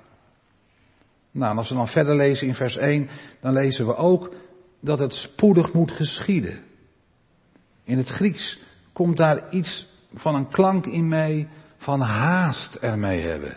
Nou, 1.32 1.50
en 1.50 1.58
als 1.58 1.68
we 1.68 1.74
dan 1.74 1.88
verder 1.88 2.16
lezen 2.16 2.46
in 2.46 2.54
vers 2.54 2.76
1, 2.76 3.08
dan 3.40 3.52
lezen 3.52 3.86
we 3.86 3.96
ook 3.96 4.34
dat 4.80 4.98
het 4.98 5.14
spoedig 5.14 5.72
moet 5.72 5.90
geschieden. 5.90 6.60
In 7.84 7.98
het 7.98 8.08
Grieks 8.08 8.58
komt 8.92 9.16
daar 9.16 9.50
iets 9.50 9.86
van 10.14 10.34
een 10.34 10.48
klank 10.48 10.86
in 10.86 11.08
mee, 11.08 11.48
van 11.76 12.00
haast 12.00 12.74
ermee 12.74 13.20
hebben. 13.20 13.56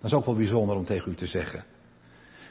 Dat 0.00 0.10
is 0.10 0.16
ook 0.16 0.24
wel 0.24 0.34
bijzonder 0.34 0.76
om 0.76 0.84
tegen 0.84 1.12
u 1.12 1.14
te 1.14 1.26
zeggen. 1.26 1.64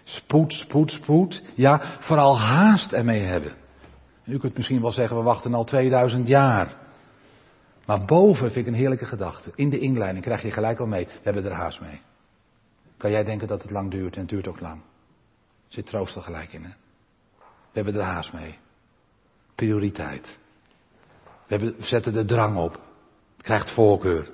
Spoed, 0.03 0.53
spoed, 0.53 0.91
spoed. 0.91 1.43
Ja, 1.55 1.81
vooral 1.99 2.39
haast 2.39 2.93
ermee 2.93 3.21
hebben. 3.21 3.55
U 4.25 4.37
kunt 4.37 4.55
misschien 4.55 4.81
wel 4.81 4.91
zeggen, 4.91 5.17
we 5.17 5.23
wachten 5.23 5.53
al 5.53 5.63
2000 5.63 6.27
jaar. 6.27 6.75
Maar 7.85 8.05
boven 8.05 8.51
vind 8.51 8.65
ik 8.65 8.73
een 8.73 8.79
heerlijke 8.79 9.05
gedachte. 9.05 9.51
In 9.55 9.69
de 9.69 9.79
inleiding 9.79 10.25
krijg 10.25 10.41
je 10.41 10.51
gelijk 10.51 10.79
al 10.79 10.87
mee, 10.87 11.05
we 11.05 11.19
hebben 11.23 11.45
er 11.45 11.51
haast 11.51 11.81
mee. 11.81 12.01
Kan 12.97 13.11
jij 13.11 13.23
denken 13.23 13.47
dat 13.47 13.61
het 13.61 13.71
lang 13.71 13.91
duurt 13.91 14.13
en 14.13 14.19
het 14.19 14.29
duurt 14.29 14.47
ook 14.47 14.59
lang. 14.59 14.81
Zit 15.67 15.85
troost 15.85 16.15
er 16.15 16.21
gelijk 16.21 16.53
in, 16.53 16.63
hè? 16.63 16.71
We 17.71 17.83
hebben 17.83 17.95
er 17.95 18.01
haast 18.01 18.33
mee. 18.33 18.57
Prioriteit. 19.55 20.39
We, 21.23 21.55
hebben, 21.55 21.75
we 21.77 21.85
zetten 21.85 22.13
de 22.13 22.25
drang 22.25 22.57
op. 22.57 22.71
Het 23.35 23.45
krijgt 23.45 23.71
voorkeur. 23.71 24.29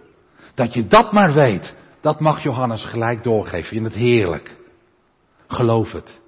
Dat 0.54 0.73
je 0.73 0.88
dat 0.88 1.12
maar 1.12 1.34
weet, 1.34 1.76
dat 2.04 2.20
mag 2.20 2.44
Johannes 2.44 2.86
gelijk 2.86 3.24
doorgeven. 3.24 3.70
Vind 3.70 3.86
het 3.86 3.94
heerlijk. 3.94 4.56
Geloof 5.48 5.92
het. 5.92 6.22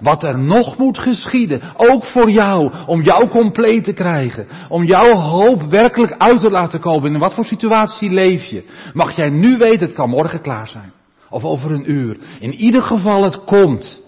Wat 0.00 0.22
er 0.22 0.38
nog 0.38 0.78
moet 0.78 0.98
geschieden, 0.98 1.62
ook 1.76 2.04
voor 2.04 2.30
jou, 2.30 2.72
om 2.86 3.02
jou 3.02 3.28
compleet 3.28 3.84
te 3.84 3.92
krijgen, 3.92 4.46
om 4.68 4.84
jouw 4.84 5.14
hoop 5.14 5.62
werkelijk 5.62 6.12
uit 6.18 6.40
te 6.40 6.50
laten 6.50 6.80
komen. 6.80 7.12
In 7.12 7.18
wat 7.18 7.34
voor 7.34 7.44
situatie 7.44 8.10
leef 8.10 8.44
je? 8.44 8.90
Mag 8.94 9.16
jij 9.16 9.30
nu 9.30 9.56
weten, 9.56 9.86
het 9.86 9.96
kan 9.96 10.08
morgen 10.08 10.40
klaar 10.40 10.68
zijn. 10.68 10.92
Of 11.30 11.44
over 11.44 11.70
een 11.70 11.90
uur. 11.90 12.18
In 12.40 12.54
ieder 12.54 12.82
geval, 12.82 13.22
het 13.22 13.44
komt. 13.44 14.02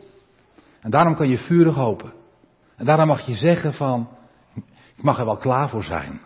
En 0.81 0.91
daarom 0.91 1.15
kan 1.15 1.29
je 1.29 1.39
vurig 1.39 1.75
hopen. 1.75 2.13
En 2.77 2.85
daarom 2.85 3.07
mag 3.07 3.27
je 3.27 3.35
zeggen 3.35 3.73
van, 3.73 4.09
ik 4.97 5.03
mag 5.03 5.19
er 5.19 5.25
wel 5.25 5.37
klaar 5.37 5.69
voor 5.69 5.85
zijn. 5.85 6.21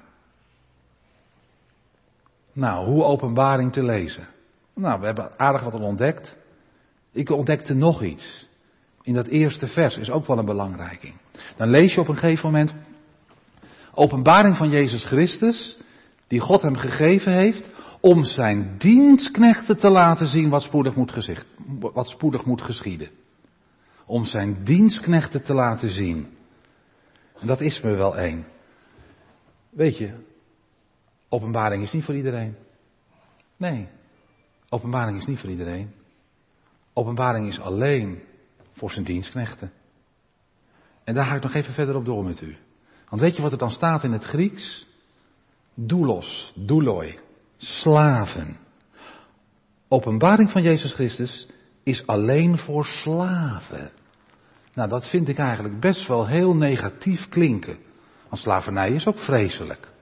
Nou, 2.53 2.87
hoe 2.87 3.05
openbaring 3.05 3.73
te 3.73 3.83
lezen? 3.83 4.35
Nou, 4.81 5.01
we 5.01 5.07
hebben 5.07 5.39
aardig 5.39 5.63
wat 5.63 5.75
al 5.75 5.81
ontdekt. 5.81 6.37
Ik 7.13 7.31
ontdekte 7.31 7.75
nog 7.75 8.03
iets. 8.03 8.47
In 9.03 9.15
dat 9.15 9.27
eerste 9.27 9.67
vers 9.67 9.97
is 9.97 10.11
ook 10.11 10.27
wel 10.27 10.39
een 10.39 10.45
belangrijking. 10.45 11.15
Dan 11.57 11.69
lees 11.69 11.95
je 11.95 12.01
op 12.01 12.09
een 12.09 12.17
gegeven 12.17 12.51
moment 12.51 12.75
openbaring 13.95 14.57
van 14.57 14.71
Jezus 14.71 15.05
Christus, 15.05 15.79
die 16.27 16.41
God 16.41 16.63
hem 16.63 16.77
gegeven 16.77 17.33
heeft, 17.33 17.71
om 18.01 18.25
zijn 18.25 18.75
dienstknechten 18.79 19.77
te 19.79 19.91
laten 19.91 20.27
zien 20.27 20.49
wat 20.49 20.63
spoedig 20.63 20.95
moet, 20.95 21.13
gezicht, 21.13 21.47
wat 21.79 22.09
spoedig 22.09 22.45
moet 22.45 22.63
geschieden. 22.63 23.09
Om 24.07 24.25
zijn 24.25 24.65
dienstknechten 24.65 25.43
te 25.43 25.55
laten 25.55 25.89
zien. 25.89 26.27
En 27.39 27.47
dat 27.47 27.61
is 27.61 27.81
me 27.81 27.95
wel 27.95 28.17
één. 28.17 28.47
Weet 29.71 29.99
je, 29.99 30.15
openbaring 31.29 31.83
is 31.83 31.93
niet 31.93 32.05
voor 32.05 32.17
iedereen. 32.17 32.57
Nee, 33.57 33.89
openbaring 34.69 35.19
is 35.19 35.27
niet 35.27 35.39
voor 35.39 35.51
iedereen. 35.51 35.93
Openbaring 36.93 37.49
is 37.49 37.61
alleen 37.61 38.23
voor 38.73 38.91
zijn 38.91 39.05
dienstknechten. 39.05 39.73
En 41.05 41.15
daar 41.15 41.27
ga 41.27 41.35
ik 41.35 41.43
nog 41.43 41.55
even 41.55 41.75
verder 41.75 41.95
op 41.95 42.05
door 42.05 42.25
met 42.25 42.41
u. 42.41 42.57
Want 43.09 43.23
weet 43.23 43.37
je 43.37 43.43
wat 43.43 43.53
er 43.53 43.59
dan 43.59 43.71
staat 43.71 44.03
in 44.03 44.13
het 44.13 44.25
Grieks? 44.25 44.87
Doulos, 45.75 46.53
douloi 46.55 47.19
slaven. 47.57 48.59
Openbaring 49.89 50.51
van 50.51 50.63
Jezus 50.63 50.93
Christus 50.93 51.49
is 51.83 52.07
alleen 52.07 52.59
voor 52.59 52.85
slaven. 52.85 53.91
Nou, 54.75 54.89
dat 54.89 55.09
vind 55.09 55.29
ik 55.29 55.39
eigenlijk 55.39 55.81
best 55.81 56.07
wel 56.07 56.27
heel 56.27 56.55
negatief 56.55 57.29
klinken. 57.29 57.79
Want 58.29 58.43
slavernij 58.43 58.91
is 58.91 59.07
ook 59.07 59.19
vreselijk. 59.19 59.93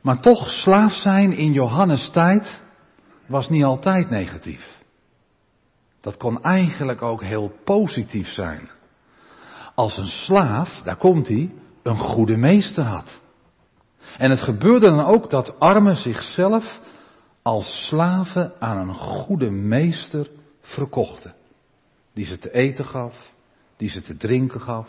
Maar 0.00 0.20
toch, 0.20 0.50
slaaf 0.50 0.92
zijn 0.92 1.32
in 1.32 1.52
Johannes 1.52 2.10
tijd 2.10 2.60
was 3.32 3.48
niet 3.48 3.64
altijd 3.64 4.10
negatief. 4.10 4.80
Dat 6.00 6.16
kon 6.16 6.42
eigenlijk 6.42 7.02
ook 7.02 7.22
heel 7.22 7.52
positief 7.64 8.28
zijn. 8.28 8.70
Als 9.74 9.96
een 9.96 10.06
slaaf, 10.06 10.80
daar 10.84 10.96
komt 10.96 11.28
hij, 11.28 11.50
een 11.82 11.98
goede 11.98 12.36
meester 12.36 12.84
had. 12.84 13.20
En 14.18 14.30
het 14.30 14.40
gebeurde 14.40 14.86
dan 14.86 15.04
ook 15.04 15.30
dat 15.30 15.58
armen 15.60 15.96
zichzelf 15.96 16.80
als 17.42 17.86
slaven 17.86 18.52
aan 18.60 18.88
een 18.88 18.94
goede 18.94 19.50
meester 19.50 20.30
verkochten. 20.60 21.34
Die 22.14 22.24
ze 22.24 22.38
te 22.38 22.52
eten 22.52 22.84
gaf, 22.84 23.32
die 23.76 23.88
ze 23.88 24.02
te 24.02 24.16
drinken 24.16 24.60
gaf, 24.60 24.88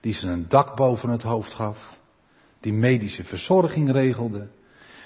die 0.00 0.12
ze 0.12 0.28
een 0.28 0.48
dak 0.48 0.76
boven 0.76 1.10
het 1.10 1.22
hoofd 1.22 1.52
gaf, 1.52 1.98
die 2.60 2.72
medische 2.72 3.24
verzorging 3.24 3.90
regelde, 3.90 4.48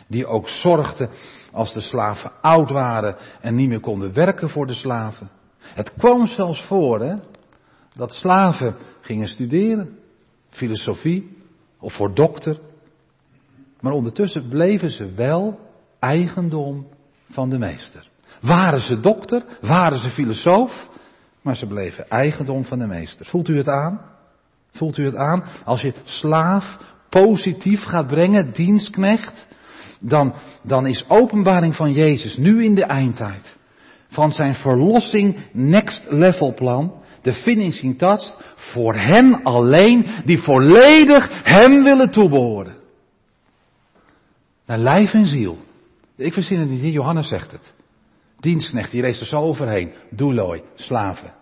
die 0.09 0.27
ook 0.27 0.49
zorgde 0.49 1.09
als 1.53 1.73
de 1.73 1.81
slaven 1.81 2.33
oud 2.41 2.71
waren 2.71 3.17
en 3.41 3.55
niet 3.55 3.69
meer 3.69 3.81
konden 3.81 4.13
werken 4.13 4.49
voor 4.49 4.67
de 4.67 4.75
slaven. 4.75 5.31
Het 5.59 5.93
kwam 5.95 6.27
zelfs 6.27 6.63
voor 6.63 7.01
hè, 7.01 7.15
dat 7.95 8.13
slaven 8.13 8.77
gingen 9.01 9.29
studeren, 9.29 9.99
filosofie 10.49 11.37
of 11.79 11.93
voor 11.93 12.15
dokter. 12.15 12.59
Maar 13.81 13.93
ondertussen 13.93 14.49
bleven 14.49 14.91
ze 14.91 15.13
wel 15.13 15.59
eigendom 15.99 16.87
van 17.31 17.51
de 17.51 17.59
meester. 17.59 18.09
Waren 18.41 18.81
ze 18.81 19.01
dokter, 19.01 19.45
waren 19.61 19.99
ze 19.99 20.11
filosoof, 20.11 20.89
maar 21.43 21.57
ze 21.57 21.67
bleven 21.67 22.09
eigendom 22.09 22.65
van 22.65 22.79
de 22.79 22.87
meester. 22.87 23.27
Voelt 23.27 23.49
u 23.49 23.57
het 23.57 23.69
aan? 23.69 24.01
Voelt 24.71 24.99
u 24.99 25.05
het 25.05 25.17
aan? 25.17 25.45
Als 25.65 25.81
je 25.83 25.95
slaaf 26.05 26.95
positief 27.09 27.83
gaat 27.83 28.07
brengen, 28.07 28.53
dienstknecht, 28.53 29.47
dan, 30.01 30.35
dan 30.63 30.87
is 30.87 31.05
openbaring 31.09 31.77
van 31.77 31.93
Jezus 31.93 32.37
nu 32.37 32.65
in 32.65 32.75
de 32.75 32.85
eindtijd. 32.85 33.57
Van 34.09 34.33
zijn 34.33 34.55
verlossing 34.55 35.37
next 35.53 36.07
level 36.09 36.55
plan. 36.55 36.93
De 37.23 37.33
finishing 37.33 37.99
touch 37.99 38.55
voor 38.57 38.95
hen 38.95 39.43
alleen 39.43 40.07
die 40.25 40.39
volledig 40.39 41.43
hem 41.43 41.83
willen 41.83 42.11
toebehoren. 42.11 42.77
Naar 44.67 44.79
lijf 44.79 45.15
en 45.15 45.27
ziel. 45.27 45.59
Ik 46.17 46.33
verzin 46.33 46.59
het 46.59 46.69
niet, 46.69 46.93
Johannes 46.93 47.29
zegt 47.29 47.53
het. 47.53 47.75
Dienstknecht, 48.41 48.91
die 48.91 49.03
leest 49.03 49.21
er 49.21 49.27
zo 49.27 49.41
overheen. 49.41 49.93
Doeloi, 50.11 50.63
slaven. 50.75 51.35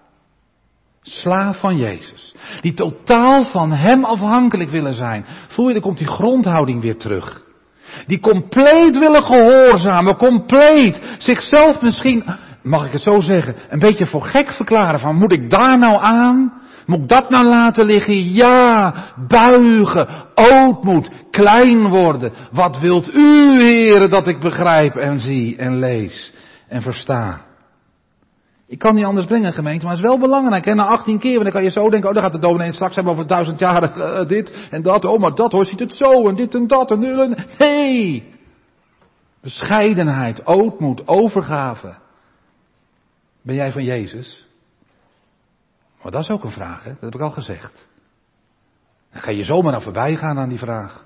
Slaaf 1.03 1.61
van 1.61 1.77
Jezus. 1.77 2.35
Die 2.61 2.75
totaal 2.75 3.45
van 3.45 3.73
Hem 3.73 4.05
afhankelijk 4.05 4.71
willen 4.71 4.95
zijn. 4.95 5.25
Voel 5.49 5.67
je, 5.67 5.73
dan 5.73 5.83
komt 5.83 5.99
die 5.99 6.07
grondhouding 6.07 6.81
weer 6.81 6.99
terug. 6.99 7.45
Die 8.07 8.21
compleet 8.21 8.99
willen 8.99 9.23
gehoorzamen, 9.23 10.17
compleet 10.17 11.01
zichzelf 11.19 11.83
misschien, 11.83 12.25
mag 12.63 12.87
ik 12.87 12.93
het 12.93 13.03
zo 13.03 13.21
zeggen, 13.21 13.55
een 13.69 13.79
beetje 13.79 14.07
voor 14.07 14.23
gek 14.23 14.53
verklaren 14.53 15.01
van 15.01 15.17
moet 15.17 15.33
ik 15.33 15.51
daar 15.51 15.79
nou 15.79 16.03
aan? 16.03 16.63
Moet 16.87 16.99
ik 16.99 17.09
dat 17.09 17.31
nou 17.31 17.47
laten 17.47 17.85
liggen? 17.85 18.33
Ja, 18.33 18.95
buigen, 19.29 20.09
ootmoed, 20.35 21.11
klein 21.31 21.89
worden. 21.89 22.33
Wat 22.53 22.79
wilt 22.79 23.15
u, 23.15 23.61
heren, 23.63 24.11
dat 24.11 24.27
ik 24.27 24.41
begrijp 24.41 24.95
en 24.97 25.21
zie 25.21 25.57
en 25.57 25.79
lees 25.79 26.33
en 26.69 26.83
versta? 26.83 27.41
Ik 28.67 28.79
kan 28.79 28.95
niet 28.95 29.05
anders 29.05 29.27
brengen, 29.27 29.53
gemeente, 29.53 29.85
maar 29.85 29.95
het 29.95 30.05
is 30.05 30.11
wel 30.11 30.19
belangrijk. 30.19 30.67
En 30.67 30.77
na 30.77 30.87
18 30.87 31.19
keer, 31.19 31.43
dan 31.43 31.53
kan 31.53 31.63
je 31.63 31.71
zo 31.71 31.89
denken, 31.89 32.09
oh, 32.09 32.15
dan 32.15 32.23
gaat 32.23 32.33
de 32.33 32.39
dominee 32.39 32.73
straks 32.73 32.95
hebben 32.95 33.13
over 33.13 33.27
duizend 33.27 33.59
jaar 33.59 33.97
uh, 33.97 34.29
dit 34.29 34.69
en 34.71 34.83
dat. 34.83 35.05
Oh, 35.05 35.21
maar 35.21 35.35
dat 35.35 35.53
hoor, 35.53 35.65
ziet 35.65 35.81
het 35.81 35.93
zo 35.93 36.29
en 36.29 36.35
dit 36.35 36.55
en 36.55 36.67
dat 36.67 36.91
en 36.91 36.99
nu. 36.99 37.35
Nee! 37.59 38.33
Bescheidenheid, 39.41 40.47
ootmoed, 40.47 41.09
overgave. 41.09 41.97
Ben 43.43 43.55
jij 43.55 43.73
van 43.73 43.85
Jezus? 43.85 44.47
Maar 46.03 46.13
dat 46.13 46.23
is 46.23 46.31
ook 46.31 46.45
een 46.45 46.51
vraag, 46.51 46.85
hè? 46.85 46.91
dat 46.91 47.01
heb 47.01 47.15
ik 47.15 47.21
al 47.21 47.31
gezegd. 47.31 47.89
Dan 49.13 49.23
ga 49.23 49.31
je 49.31 49.45
zomaar 49.45 49.73
naar 49.73 49.83
voorbij 49.83 50.17
gaan 50.17 50.39
aan 50.39 50.49
die 50.49 50.59
vraag. 50.59 51.05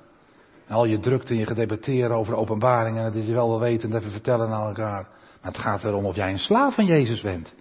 al 0.68 0.84
je 0.84 0.98
drukte 0.98 1.32
en 1.32 1.38
je 1.38 1.46
gedebatteer 1.46 2.10
over 2.10 2.34
openbaringen, 2.34 3.12
dat 3.12 3.26
je 3.26 3.32
wel 3.32 3.48
wil 3.48 3.60
weten 3.60 3.90
en 3.90 3.96
even 3.96 4.10
vertellen 4.10 4.50
aan 4.50 4.66
elkaar. 4.66 5.08
Het 5.48 5.58
gaat 5.58 5.84
erom 5.84 6.04
of 6.04 6.16
jij 6.16 6.30
een 6.30 6.38
slaaf 6.38 6.74
van 6.74 6.86
Jezus 6.86 7.20
bent. 7.20 7.54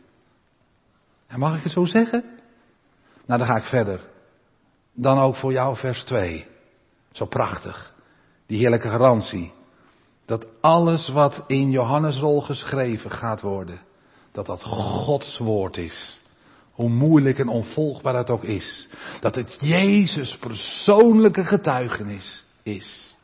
En 1.28 1.40
mag 1.40 1.58
ik 1.58 1.64
het 1.64 1.72
zo 1.72 1.86
zeggen? 1.86 2.24
Nou, 3.26 3.40
dan 3.40 3.48
ga 3.48 3.56
ik 3.56 3.64
verder. 3.64 4.02
Dan 4.94 5.20
ook 5.20 5.36
voor 5.36 5.52
jou 5.52 5.76
vers 5.76 6.04
2. 6.04 6.46
Zo 7.12 7.26
prachtig. 7.26 7.94
Die 8.46 8.58
heerlijke 8.58 8.90
garantie. 8.90 9.54
Dat 10.26 10.46
alles 10.62 11.10
wat 11.10 11.44
in 11.48 11.72
Johannesrol 11.72 12.42
geschreven 12.42 13.12
gaat 13.12 13.42
worden, 13.42 13.80
dat 14.32 14.46
dat 14.46 14.64
Gods 14.64 15.38
woord 15.38 15.78
is. 15.78 16.20
Hoe 16.72 16.90
moeilijk 16.90 17.40
en 17.40 17.48
onvolgbaar 17.48 18.16
het 18.16 18.30
ook 18.30 18.44
is. 18.44 18.88
Dat 19.20 19.36
het 19.36 19.58
Jezus 19.60 20.38
persoonlijke 20.38 21.46
getuigenis 21.46 22.46
is. 22.64 23.16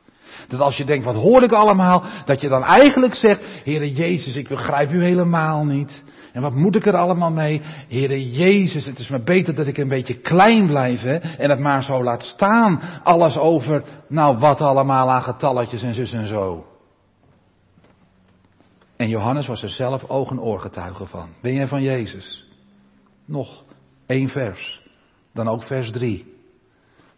Dat 0.47 0.59
als 0.59 0.77
je 0.77 0.85
denkt, 0.85 1.05
wat 1.05 1.15
hoor 1.15 1.43
ik 1.43 1.51
allemaal? 1.51 2.03
Dat 2.25 2.41
je 2.41 2.49
dan 2.49 2.63
eigenlijk 2.63 3.15
zegt, 3.15 3.61
Heere 3.63 3.91
Jezus, 3.91 4.35
ik 4.35 4.47
begrijp 4.47 4.91
u 4.91 5.03
helemaal 5.03 5.65
niet. 5.65 6.03
En 6.33 6.41
wat 6.41 6.53
moet 6.53 6.75
ik 6.75 6.85
er 6.85 6.97
allemaal 6.97 7.31
mee? 7.31 7.61
Heere 7.87 8.31
Jezus, 8.31 8.85
het 8.85 8.99
is 8.99 9.07
maar 9.07 9.23
beter 9.23 9.55
dat 9.55 9.67
ik 9.67 9.77
een 9.77 9.87
beetje 9.87 10.19
klein 10.19 10.67
blijf 10.67 11.03
en 11.03 11.49
het 11.49 11.59
maar 11.59 11.83
zo 11.83 12.03
laat 12.03 12.23
staan. 12.23 12.81
Alles 13.03 13.37
over, 13.37 13.83
nou 14.07 14.37
wat 14.37 14.61
allemaal 14.61 15.11
aan 15.11 15.23
getalletjes 15.23 15.83
en 15.83 15.93
zus 15.93 16.13
en 16.13 16.27
zo. 16.27 16.65
En 18.95 19.09
Johannes 19.09 19.47
was 19.47 19.63
er 19.63 19.69
zelf 19.69 20.09
oog- 20.09 20.29
en 20.29 20.39
oorgetuige 20.39 21.05
van. 21.05 21.29
Ben 21.41 21.53
jij 21.53 21.67
van 21.67 21.81
Jezus? 21.81 22.45
Nog 23.25 23.63
één 24.05 24.29
vers. 24.29 24.81
Dan 25.33 25.47
ook 25.47 25.63
vers 25.63 25.91
drie. 25.91 26.33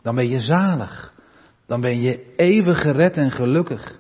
Dan 0.02 0.16
ben 0.16 0.30
je 0.30 0.40
zalig. 0.40 1.14
Dan 1.66 1.82
ben 1.82 2.02
je 2.02 2.34
eeuwig 2.36 2.82
gered 2.82 3.18
en 3.18 3.32
gelukkig. 3.32 4.00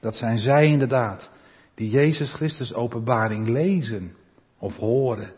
Dat 0.00 0.14
zijn 0.14 0.36
zij 0.36 0.66
inderdaad, 0.66 1.30
die 1.74 1.90
Jezus 1.90 2.32
Christus 2.32 2.74
openbaring 2.74 3.48
lezen 3.48 4.14
of 4.58 4.76
horen. 4.76 5.32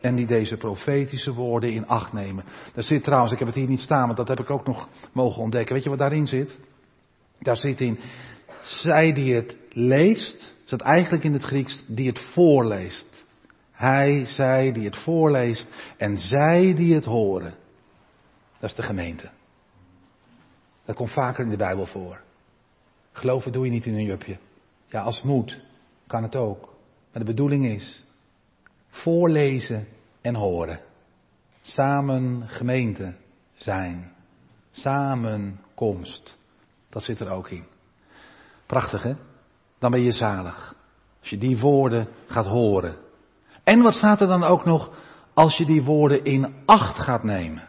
En 0.00 0.14
die 0.14 0.26
deze 0.26 0.56
profetische 0.56 1.32
woorden 1.32 1.72
in 1.72 1.86
acht 1.86 2.12
nemen. 2.12 2.44
Daar 2.74 2.84
zit 2.84 3.04
trouwens, 3.04 3.32
ik 3.32 3.38
heb 3.38 3.48
het 3.48 3.56
hier 3.56 3.68
niet 3.68 3.80
staan, 3.80 4.06
maar 4.06 4.16
dat 4.16 4.28
heb 4.28 4.40
ik 4.40 4.50
ook 4.50 4.66
nog 4.66 4.88
mogen 5.12 5.42
ontdekken. 5.42 5.74
Weet 5.74 5.84
je 5.84 5.90
wat 5.90 5.98
daarin 5.98 6.26
zit? 6.26 6.58
Daar 7.38 7.56
zit 7.56 7.80
in, 7.80 7.98
zij 8.62 9.12
die 9.12 9.34
het 9.34 9.56
leest, 9.72 10.54
zit 10.64 10.80
eigenlijk 10.80 11.24
in 11.24 11.32
het 11.32 11.42
Grieks, 11.42 11.84
die 11.86 12.08
het 12.08 12.20
voorleest. 12.20 13.24
Hij, 13.72 14.26
zij 14.26 14.72
die 14.72 14.84
het 14.84 14.96
voorleest 14.96 15.68
en 15.96 16.16
zij 16.16 16.74
die 16.74 16.94
het 16.94 17.04
horen. 17.04 17.54
Dat 18.60 18.70
is 18.70 18.76
de 18.76 18.82
gemeente. 18.82 19.30
Dat 20.84 20.96
komt 20.96 21.12
vaker 21.12 21.44
in 21.44 21.50
de 21.50 21.56
Bijbel 21.56 21.86
voor. 21.86 22.20
Geloven 23.12 23.52
doe 23.52 23.64
je 23.64 23.70
niet 23.70 23.86
in 23.86 23.94
een 23.94 24.04
jupje. 24.04 24.38
Ja, 24.86 25.02
als 25.02 25.22
moet 25.22 25.60
kan 26.06 26.22
het 26.22 26.36
ook. 26.36 26.74
Maar 27.12 27.22
de 27.24 27.30
bedoeling 27.30 27.66
is 27.66 28.04
voorlezen 28.88 29.86
en 30.20 30.34
horen. 30.34 30.80
Samen 31.62 32.48
gemeente 32.48 33.16
zijn. 33.54 34.12
Samenkomst. 34.70 36.36
Dat 36.88 37.02
zit 37.02 37.20
er 37.20 37.28
ook 37.28 37.48
in. 37.48 37.64
Prachtig 38.66 39.02
hè? 39.02 39.14
Dan 39.78 39.90
ben 39.90 40.02
je 40.02 40.12
zalig. 40.12 40.74
Als 41.20 41.28
je 41.28 41.38
die 41.38 41.58
woorden 41.58 42.08
gaat 42.26 42.46
horen. 42.46 42.96
En 43.64 43.82
wat 43.82 43.94
staat 43.94 44.20
er 44.20 44.26
dan 44.26 44.44
ook 44.44 44.64
nog 44.64 44.90
als 45.34 45.56
je 45.56 45.64
die 45.64 45.82
woorden 45.82 46.24
in 46.24 46.54
acht 46.64 46.98
gaat 46.98 47.22
nemen? 47.22 47.68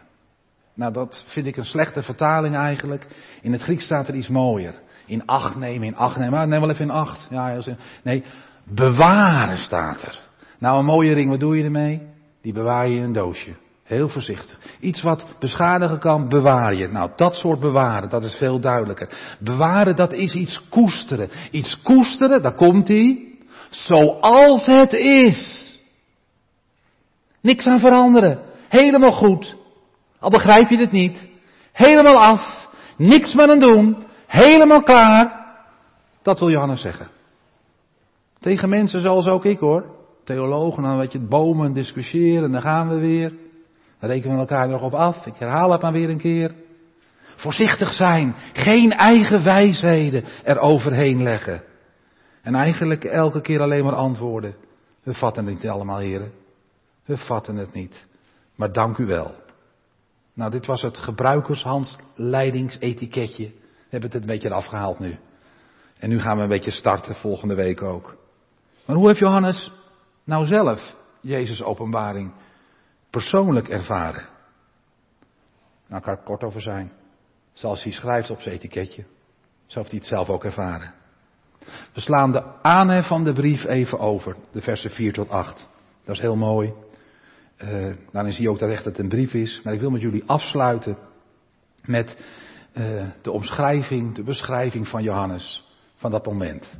Nou, 0.76 0.92
dat 0.92 1.24
vind 1.26 1.46
ik 1.46 1.56
een 1.56 1.64
slechte 1.64 2.02
vertaling 2.02 2.54
eigenlijk. 2.56 3.06
In 3.42 3.52
het 3.52 3.62
Grieks 3.62 3.84
staat 3.84 4.08
er 4.08 4.14
iets 4.14 4.28
mooier. 4.28 4.74
In 5.06 5.26
acht 5.26 5.56
nemen, 5.56 5.86
in 5.86 5.96
acht 5.96 6.16
nemen. 6.16 6.32
Maar 6.32 6.48
neem 6.48 6.60
wel 6.60 6.70
even 6.70 6.84
in 6.84 6.90
acht. 6.90 7.26
Ja, 7.30 7.46
heel 7.46 7.62
zin. 7.62 7.76
Nee, 8.02 8.24
bewaren 8.64 9.56
staat 9.56 10.02
er. 10.02 10.20
Nou, 10.58 10.78
een 10.78 10.84
mooie 10.84 11.14
ring, 11.14 11.30
wat 11.30 11.40
doe 11.40 11.56
je 11.56 11.64
ermee? 11.64 12.02
Die 12.42 12.52
bewaar 12.52 12.88
je 12.88 12.96
in 12.96 13.02
een 13.02 13.12
doosje. 13.12 13.56
Heel 13.84 14.08
voorzichtig. 14.08 14.58
Iets 14.80 15.02
wat 15.02 15.26
beschadigen 15.38 15.98
kan, 15.98 16.28
bewaar 16.28 16.74
je. 16.74 16.88
Nou, 16.88 17.10
dat 17.16 17.34
soort 17.34 17.60
bewaren, 17.60 18.08
dat 18.08 18.24
is 18.24 18.34
veel 18.34 18.60
duidelijker. 18.60 19.36
Bewaren, 19.40 19.96
dat 19.96 20.12
is 20.12 20.34
iets 20.34 20.68
koesteren. 20.68 21.30
Iets 21.50 21.82
koesteren, 21.82 22.42
daar 22.42 22.54
komt 22.54 22.88
hij. 22.88 23.34
Zoals 23.70 24.66
het 24.66 24.92
is. 24.92 25.70
Niks 27.40 27.66
aan 27.66 27.80
veranderen. 27.80 28.40
Helemaal 28.68 29.12
goed. 29.12 29.56
Al 30.20 30.30
begrijp 30.30 30.68
je 30.68 30.78
het 30.78 30.92
niet. 30.92 31.28
Helemaal 31.72 32.22
af. 32.22 32.68
Niks 32.96 33.34
meer 33.34 33.50
aan 33.50 33.58
doen. 33.58 34.04
Helemaal 34.26 34.82
klaar. 34.82 35.44
Dat 36.22 36.38
wil 36.38 36.50
Johannes 36.50 36.80
zeggen. 36.80 37.08
Tegen 38.40 38.68
mensen 38.68 39.00
zoals 39.00 39.26
ook 39.26 39.44
ik 39.44 39.58
hoor. 39.58 39.94
Theologen, 40.24 40.82
dan 40.82 40.98
weet 40.98 41.12
je, 41.12 41.20
bomen 41.20 41.72
discussiëren, 41.72 42.52
dan 42.52 42.60
gaan 42.60 42.88
we 42.88 42.98
weer. 42.98 43.32
Dan 44.00 44.10
rekenen 44.10 44.34
we 44.34 44.40
elkaar 44.40 44.68
nog 44.68 44.82
op 44.82 44.94
af. 44.94 45.26
Ik 45.26 45.36
herhaal 45.36 45.72
het 45.72 45.82
maar 45.82 45.92
weer 45.92 46.10
een 46.10 46.18
keer. 46.18 46.54
Voorzichtig 47.36 47.92
zijn. 47.92 48.34
Geen 48.52 48.92
eigen 48.92 49.44
wijsheden 49.44 50.24
eroverheen 50.44 51.22
leggen. 51.22 51.62
En 52.42 52.54
eigenlijk 52.54 53.04
elke 53.04 53.40
keer 53.40 53.60
alleen 53.60 53.84
maar 53.84 53.94
antwoorden. 53.94 54.54
We 55.02 55.14
vatten 55.14 55.46
het 55.46 55.54
niet 55.54 55.68
allemaal, 55.68 55.98
heren. 55.98 56.32
We 57.04 57.16
vatten 57.16 57.56
het 57.56 57.72
niet. 57.72 58.06
Maar 58.54 58.72
dank 58.72 58.98
u 58.98 59.06
wel. 59.06 59.34
Nou, 60.36 60.50
dit 60.50 60.66
was 60.66 60.82
het 60.82 60.98
gebruikershandleidingsetiketje. 60.98 63.46
We 63.46 63.52
hebben 63.88 64.10
het 64.10 64.20
een 64.20 64.26
beetje 64.26 64.50
afgehaald 64.50 64.98
nu. 64.98 65.18
En 65.98 66.08
nu 66.08 66.20
gaan 66.20 66.36
we 66.36 66.42
een 66.42 66.48
beetje 66.48 66.70
starten, 66.70 67.14
volgende 67.14 67.54
week 67.54 67.82
ook. 67.82 68.16
Maar 68.86 68.96
hoe 68.96 69.06
heeft 69.06 69.18
Johannes 69.18 69.72
nou 70.24 70.46
zelf 70.46 70.94
Jezus' 71.20 71.62
openbaring 71.62 72.32
persoonlijk 73.10 73.68
ervaren. 73.68 74.24
Nou, 75.86 76.02
kan 76.02 76.14
ik 76.14 76.24
kort 76.24 76.44
over 76.44 76.60
zijn. 76.60 76.92
Zoals 77.52 77.82
hij 77.82 77.92
schrijft 77.92 78.30
op 78.30 78.40
zijn 78.40 78.54
etiketje. 78.54 79.04
Zo 79.66 79.78
heeft 79.78 79.90
hij 79.90 79.98
het 79.98 80.08
zelf 80.08 80.28
ook 80.28 80.44
ervaren. 80.44 80.94
We 81.92 82.00
slaan 82.00 82.32
de 82.32 82.62
aanhef 82.62 83.06
van 83.06 83.24
de 83.24 83.32
brief 83.32 83.64
even 83.64 83.98
over, 83.98 84.36
de 84.52 84.62
versen 84.62 84.90
4 84.90 85.12
tot 85.12 85.28
8. 85.28 85.68
Dat 86.04 86.14
is 86.14 86.20
heel 86.20 86.36
mooi. 86.36 86.72
Uh, 87.62 87.94
daarin 88.12 88.32
zie 88.32 88.42
je 88.42 88.50
ook 88.50 88.58
dat 88.58 88.70
echt 88.70 88.84
het 88.84 88.98
een 88.98 89.08
brief 89.08 89.34
is. 89.34 89.60
Maar 89.64 89.72
ik 89.72 89.80
wil 89.80 89.90
met 89.90 90.00
jullie 90.00 90.24
afsluiten 90.26 90.96
met 91.84 92.16
uh, 92.74 93.06
de 93.22 93.30
omschrijving, 93.30 94.14
de 94.14 94.22
beschrijving 94.22 94.88
van 94.88 95.02
Johannes. 95.02 95.64
Van 95.94 96.10
dat 96.10 96.26
moment. 96.26 96.74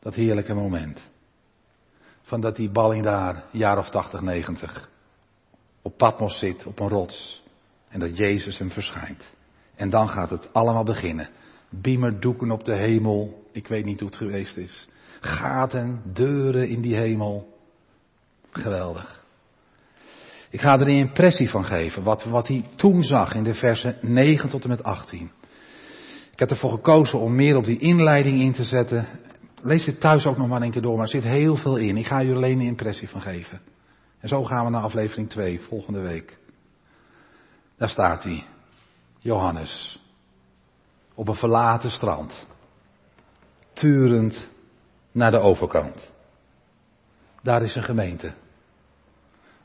Dat 0.00 0.14
heerlijke 0.14 0.54
moment. 0.54 1.02
Van 2.22 2.40
dat 2.40 2.56
die 2.56 2.70
balling 2.70 3.04
daar, 3.04 3.44
jaar 3.50 3.78
of 3.78 3.90
80, 3.90 4.20
90, 4.20 4.90
op 5.82 5.96
Patmos 5.96 6.38
zit, 6.38 6.66
op 6.66 6.80
een 6.80 6.88
rots. 6.88 7.42
En 7.88 8.00
dat 8.00 8.16
Jezus 8.16 8.58
hem 8.58 8.70
verschijnt. 8.70 9.34
En 9.74 9.90
dan 9.90 10.08
gaat 10.08 10.30
het 10.30 10.52
allemaal 10.52 10.84
beginnen. 10.84 11.28
Biemerdoeken 11.70 12.50
op 12.50 12.64
de 12.64 12.74
hemel. 12.74 13.48
Ik 13.52 13.68
weet 13.68 13.84
niet 13.84 14.00
hoe 14.00 14.08
het 14.08 14.18
geweest 14.18 14.56
is. 14.56 14.88
Gaten, 15.20 16.02
deuren 16.12 16.68
in 16.68 16.80
die 16.80 16.96
hemel. 16.96 17.58
Geweldig. 18.50 19.15
Ik 20.56 20.62
ga 20.62 20.72
er 20.72 20.80
een 20.80 20.96
impressie 20.96 21.50
van 21.50 21.64
geven, 21.64 22.02
wat, 22.02 22.24
wat 22.24 22.48
hij 22.48 22.64
toen 22.76 23.02
zag 23.02 23.34
in 23.34 23.42
de 23.42 23.54
versen 23.54 23.98
9 24.00 24.48
tot 24.48 24.62
en 24.62 24.68
met 24.68 24.82
18. 24.82 25.30
Ik 26.32 26.38
heb 26.38 26.50
ervoor 26.50 26.70
gekozen 26.70 27.18
om 27.18 27.34
meer 27.34 27.56
op 27.56 27.64
die 27.64 27.78
inleiding 27.78 28.40
in 28.40 28.52
te 28.52 28.64
zetten. 28.64 29.06
Lees 29.62 29.84
dit 29.84 30.00
thuis 30.00 30.26
ook 30.26 30.36
nog 30.36 30.48
maar 30.48 30.62
een 30.62 30.70
keer 30.70 30.82
door, 30.82 30.94
maar 30.94 31.04
er 31.04 31.08
zit 31.08 31.22
heel 31.22 31.56
veel 31.56 31.76
in. 31.76 31.96
Ik 31.96 32.06
ga 32.06 32.22
u 32.22 32.34
alleen 32.34 32.60
een 32.60 32.66
impressie 32.66 33.08
van 33.08 33.20
geven. 33.20 33.60
En 34.20 34.28
zo 34.28 34.44
gaan 34.44 34.64
we 34.64 34.70
naar 34.70 34.82
aflevering 34.82 35.28
2, 35.28 35.60
volgende 35.60 36.00
week. 36.00 36.38
Daar 37.76 37.88
staat 37.88 38.24
hij. 38.24 38.44
Johannes. 39.18 40.00
Op 41.14 41.28
een 41.28 41.34
verlaten 41.34 41.90
strand. 41.90 42.46
Turend 43.72 44.48
naar 45.12 45.30
de 45.30 45.38
overkant. 45.38 46.12
Daar 47.42 47.62
is 47.62 47.74
een 47.74 47.84
gemeente. 47.84 48.34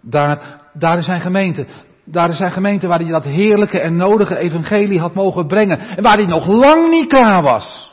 Daar, 0.01 0.61
daar 0.73 1.03
zijn 1.03 1.21
gemeente. 1.21 1.65
Daar 2.05 2.33
zijn 2.33 2.51
gemeente 2.51 2.87
waar 2.87 2.99
hij 2.99 3.09
dat 3.09 3.25
heerlijke 3.25 3.79
en 3.79 3.95
nodige 3.95 4.37
evangelie 4.37 4.99
had 4.99 5.13
mogen 5.13 5.47
brengen. 5.47 5.79
En 5.79 6.03
waar 6.03 6.17
hij 6.17 6.25
nog 6.25 6.47
lang 6.47 6.89
niet 6.89 7.07
klaar 7.07 7.41
was. 7.41 7.91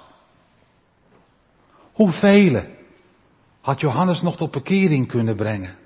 Hoeveel 1.93 2.63
had 3.61 3.81
Johannes 3.81 4.23
nog 4.23 4.37
tot 4.37 4.51
bekering 4.51 5.09
kunnen 5.09 5.37
brengen? 5.37 5.77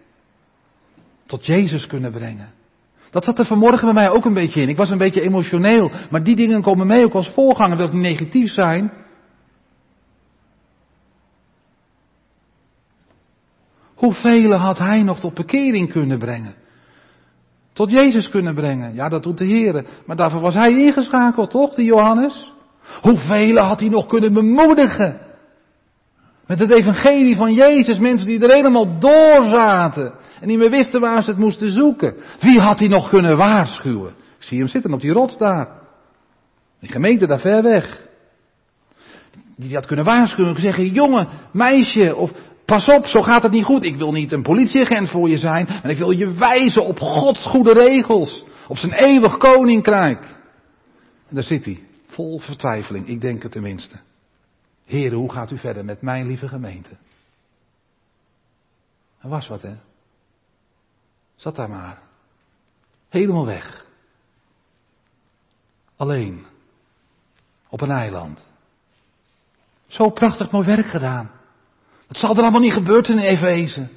Tot 1.26 1.46
Jezus 1.46 1.86
kunnen 1.86 2.12
brengen? 2.12 2.52
Dat 3.10 3.24
zat 3.24 3.38
er 3.38 3.44
vanmorgen 3.44 3.84
bij 3.84 4.02
mij 4.02 4.10
ook 4.10 4.24
een 4.24 4.34
beetje 4.34 4.60
in. 4.60 4.68
Ik 4.68 4.76
was 4.76 4.90
een 4.90 4.98
beetje 4.98 5.20
emotioneel. 5.20 5.90
Maar 6.10 6.22
die 6.22 6.36
dingen 6.36 6.62
komen 6.62 6.86
mee 6.86 7.04
ook 7.04 7.14
als 7.14 7.28
voorganger. 7.28 7.76
Wil 7.76 7.86
ik 7.86 7.92
niet 7.92 8.02
negatief 8.02 8.50
zijn. 8.50 8.92
Hoeveel 14.02 14.52
had 14.52 14.78
hij 14.78 15.02
nog 15.02 15.20
tot 15.20 15.34
bekering 15.34 15.92
kunnen 15.92 16.18
brengen? 16.18 16.54
Tot 17.72 17.90
Jezus 17.90 18.28
kunnen 18.28 18.54
brengen. 18.54 18.94
Ja, 18.94 19.08
dat 19.08 19.22
doet 19.22 19.38
de 19.38 19.44
Heer. 19.44 19.84
Maar 20.06 20.16
daarvoor 20.16 20.40
was 20.40 20.54
hij 20.54 20.70
ingeschakeld, 20.70 21.50
toch, 21.50 21.74
die 21.74 21.84
Johannes? 21.84 22.52
Hoeveel 23.00 23.56
had 23.56 23.80
hij 23.80 23.88
nog 23.88 24.06
kunnen 24.06 24.32
bemoedigen? 24.32 25.20
Met 26.46 26.58
het 26.58 26.70
evangelie 26.70 27.36
van 27.36 27.54
Jezus, 27.54 27.98
mensen 27.98 28.26
die 28.26 28.40
er 28.40 28.54
helemaal 28.54 28.98
door 28.98 29.42
zaten. 29.42 30.12
En 30.40 30.48
niet 30.48 30.58
meer 30.58 30.70
wisten 30.70 31.00
waar 31.00 31.22
ze 31.22 31.30
het 31.30 31.38
moesten 31.38 31.68
zoeken. 31.68 32.14
Wie 32.40 32.60
had 32.60 32.78
hij 32.78 32.88
nog 32.88 33.08
kunnen 33.08 33.36
waarschuwen? 33.36 34.14
Ik 34.38 34.42
zie 34.44 34.58
hem 34.58 34.68
zitten 34.68 34.92
op 34.92 35.00
die 35.00 35.12
rots 35.12 35.38
daar. 35.38 35.68
Die 36.80 36.90
gemeente 36.90 37.26
daar 37.26 37.40
ver 37.40 37.62
weg. 37.62 38.06
Die 39.56 39.74
had 39.74 39.86
kunnen 39.86 40.04
waarschuwen. 40.04 40.60
Zeggen, 40.60 40.88
jongen, 40.88 41.28
meisje, 41.52 42.16
of 42.16 42.32
pas 42.72 42.88
op, 42.88 43.06
zo 43.06 43.20
gaat 43.20 43.42
het 43.42 43.52
niet 43.52 43.64
goed. 43.64 43.84
Ik 43.84 43.96
wil 43.96 44.12
niet 44.12 44.32
een 44.32 44.42
politieagent 44.42 45.08
voor 45.08 45.28
je 45.28 45.36
zijn. 45.36 45.66
Maar 45.66 45.90
ik 45.90 45.98
wil 45.98 46.10
je 46.10 46.32
wijzen 46.32 46.84
op 46.84 46.98
Gods 46.98 47.46
goede 47.46 47.72
regels. 47.72 48.44
Op 48.68 48.76
zijn 48.76 48.92
eeuwig 48.92 49.36
koninkrijk. 49.36 50.22
En 51.28 51.34
daar 51.34 51.42
zit 51.42 51.64
hij. 51.64 51.86
Vol 52.06 52.38
vertwijfeling. 52.38 53.06
Ik 53.06 53.20
denk 53.20 53.42
het 53.42 53.52
tenminste. 53.52 54.00
Heren, 54.84 55.18
hoe 55.18 55.32
gaat 55.32 55.50
u 55.50 55.58
verder 55.58 55.84
met 55.84 56.02
mijn 56.02 56.26
lieve 56.26 56.48
gemeente? 56.48 56.90
Er 59.20 59.28
was 59.28 59.48
wat, 59.48 59.62
hè? 59.62 59.74
Zat 61.34 61.56
daar 61.56 61.70
maar. 61.70 61.98
Helemaal 63.08 63.46
weg. 63.46 63.86
Alleen. 65.96 66.46
Op 67.68 67.80
een 67.80 67.90
eiland. 67.90 68.46
Zo 69.86 70.10
prachtig 70.10 70.50
mooi 70.50 70.66
werk 70.66 70.86
gedaan. 70.86 71.41
Het 72.12 72.20
zal 72.20 72.36
er 72.36 72.42
allemaal 72.42 72.60
niet 72.60 72.72
gebeurd 72.72 73.08
in 73.08 73.18
Efeze. 73.18 73.88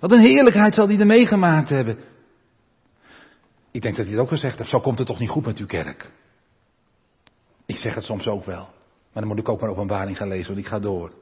Wat 0.00 0.12
een 0.12 0.20
heerlijkheid 0.20 0.74
zal 0.74 0.86
hij 0.86 0.98
er 0.98 1.06
meegemaakt 1.06 1.68
hebben. 1.68 1.98
Ik 3.70 3.82
denk 3.82 3.96
dat 3.96 4.04
hij 4.04 4.14
het 4.14 4.22
ook 4.22 4.28
gezegd 4.28 4.58
heeft, 4.58 4.70
zo 4.70 4.80
komt 4.80 4.98
het 4.98 5.06
toch 5.06 5.18
niet 5.18 5.28
goed 5.28 5.46
met 5.46 5.58
uw 5.58 5.66
kerk. 5.66 6.10
Ik 7.66 7.76
zeg 7.76 7.94
het 7.94 8.04
soms 8.04 8.28
ook 8.28 8.44
wel. 8.44 8.68
Maar 9.12 9.22
dan 9.22 9.26
moet 9.26 9.38
ik 9.38 9.48
ook 9.48 9.60
maar 9.60 9.70
openbaring 9.70 10.16
gaan 10.16 10.28
lezen, 10.28 10.46
want 10.46 10.58
ik 10.58 10.66
ga 10.66 10.78
door. 10.78 11.12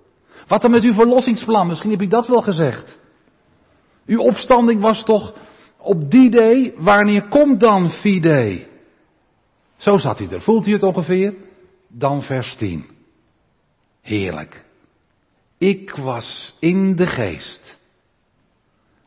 Wat 0.46 0.62
dan 0.62 0.70
met 0.70 0.82
uw 0.82 0.92
verlossingsplan? 0.92 1.66
Misschien 1.66 1.90
heb 1.90 2.00
ik 2.00 2.10
dat 2.10 2.26
wel 2.26 2.42
gezegd. 2.42 2.98
Uw 4.06 4.20
opstanding 4.20 4.80
was 4.80 5.04
toch 5.04 5.34
op 5.76 6.10
die 6.10 6.30
day, 6.30 6.74
wanneer 6.76 7.28
komt 7.28 7.60
dan 7.60 7.90
fide? 7.90 8.66
Zo 9.76 9.96
zat 9.96 10.18
hij 10.18 10.28
er. 10.28 10.40
Voelt 10.40 10.66
u 10.66 10.72
het 10.72 10.82
ongeveer? 10.82 11.34
Dan 11.88 12.22
vers 12.22 12.56
10. 12.56 12.86
Heerlijk. 14.00 14.64
Ik 15.62 15.90
was 15.90 16.57
in 16.59 16.96
de 16.96 17.07
geest. 17.07 17.79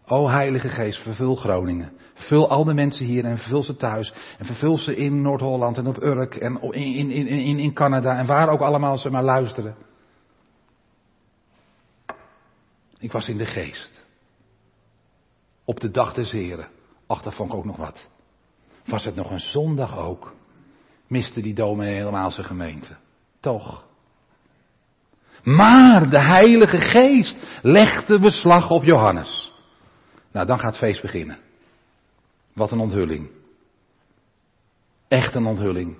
O 0.05 0.27
Heilige 0.27 0.69
Geest, 0.69 1.01
vervul 1.01 1.35
Groningen. 1.35 1.91
Vervul 2.13 2.49
al 2.49 2.63
de 2.63 2.73
mensen 2.73 3.05
hier 3.05 3.25
en 3.25 3.37
vervul 3.37 3.63
ze 3.63 3.75
thuis. 3.75 4.13
En 4.37 4.45
vervul 4.45 4.77
ze 4.77 4.95
in 4.95 5.21
Noord-Holland 5.21 5.77
en 5.77 5.87
op 5.87 6.01
Urk 6.01 6.35
en 6.35 6.61
in, 6.61 7.11
in, 7.11 7.27
in, 7.27 7.59
in 7.59 7.73
Canada 7.73 8.17
en 8.17 8.25
waar 8.25 8.49
ook 8.49 8.59
allemaal 8.59 8.97
ze 8.97 9.09
maar 9.09 9.23
luisteren. 9.23 9.75
Ik 12.97 13.11
was 13.11 13.29
in 13.29 13.37
de 13.37 13.45
geest. 13.45 14.03
Op 15.65 15.79
de 15.79 15.91
dag 15.91 16.13
des 16.13 16.31
Heren. 16.31 16.67
Ach, 17.07 17.21
dat 17.21 17.33
vond 17.33 17.51
ik 17.51 17.57
ook 17.57 17.65
nog 17.65 17.77
wat. 17.77 18.07
Was 18.85 19.05
het 19.05 19.15
nog 19.15 19.31
een 19.31 19.39
zondag 19.39 19.97
ook? 19.97 20.33
Miste 21.07 21.41
die 21.41 21.53
dominee 21.53 21.95
helemaal 21.95 22.31
zijn 22.31 22.45
gemeente. 22.45 22.97
Toch. 23.39 23.84
Maar 25.45 26.09
de 26.09 26.19
Heilige 26.19 26.77
Geest 26.77 27.59
legde 27.61 28.19
beslag 28.19 28.69
op 28.69 28.83
Johannes. 28.83 29.53
Nou, 30.31 30.45
dan 30.45 30.59
gaat 30.59 30.69
het 30.69 30.77
feest 30.77 31.01
beginnen. 31.01 31.37
Wat 32.53 32.71
een 32.71 32.79
onthulling. 32.79 33.29
Echt 35.07 35.35
een 35.35 35.45
onthulling. 35.45 35.97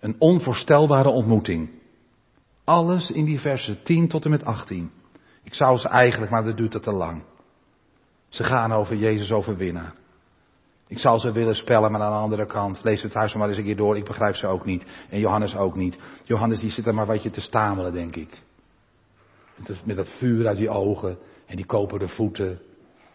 Een 0.00 0.16
onvoorstelbare 0.18 1.08
ontmoeting. 1.08 1.70
Alles 2.64 3.10
in 3.10 3.24
die 3.24 3.40
versen 3.40 3.82
10 3.82 4.08
tot 4.08 4.24
en 4.24 4.30
met 4.30 4.44
18. 4.44 4.90
Ik 5.42 5.54
zou 5.54 5.76
ze 5.76 5.88
eigenlijk, 5.88 6.30
maar 6.30 6.44
dat 6.44 6.56
duurt 6.56 6.72
het 6.72 6.82
te 6.82 6.92
lang. 6.92 7.22
Ze 8.28 8.44
gaan 8.44 8.72
over 8.72 8.96
Jezus 8.96 9.32
overwinnaar. 9.32 9.94
Ik 10.86 10.98
zou 10.98 11.18
ze 11.18 11.32
willen 11.32 11.56
spellen, 11.56 11.92
maar 11.92 12.00
aan 12.00 12.12
de 12.12 12.18
andere 12.18 12.46
kant, 12.46 12.80
lees 12.82 13.02
het 13.02 13.12
thuis 13.12 13.34
maar 13.34 13.48
eens 13.48 13.58
een 13.58 13.64
keer 13.64 13.76
door, 13.76 13.96
ik 13.96 14.04
begrijp 14.04 14.34
ze 14.34 14.46
ook 14.46 14.64
niet. 14.64 14.86
En 15.10 15.18
Johannes 15.18 15.56
ook 15.56 15.76
niet. 15.76 15.98
Johannes 16.24 16.60
die 16.60 16.70
zit 16.70 16.86
er 16.86 16.94
maar 16.94 17.06
wat 17.06 17.22
je 17.22 17.30
te 17.30 17.40
stamelen, 17.40 17.92
denk 17.92 18.16
ik. 18.16 18.42
Met 19.84 19.96
dat 19.96 20.10
vuur 20.18 20.46
uit 20.46 20.56
die 20.56 20.70
ogen 20.70 21.18
en 21.46 21.56
die 21.56 21.66
koperen 21.66 22.08
voeten. 22.08 22.60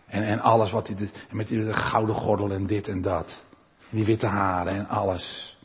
En, 0.07 0.23
en 0.23 0.39
alles 0.39 0.71
wat 0.71 0.87
hij, 0.87 1.09
met 1.31 1.47
die 1.47 1.73
gouden 1.73 2.15
gordel 2.15 2.51
en 2.51 2.67
dit 2.67 2.87
en 2.87 3.01
dat. 3.01 3.43
En 3.89 3.97
die 3.97 4.05
witte 4.05 4.27
haren 4.27 4.73
en 4.73 4.87
alles. 4.87 5.57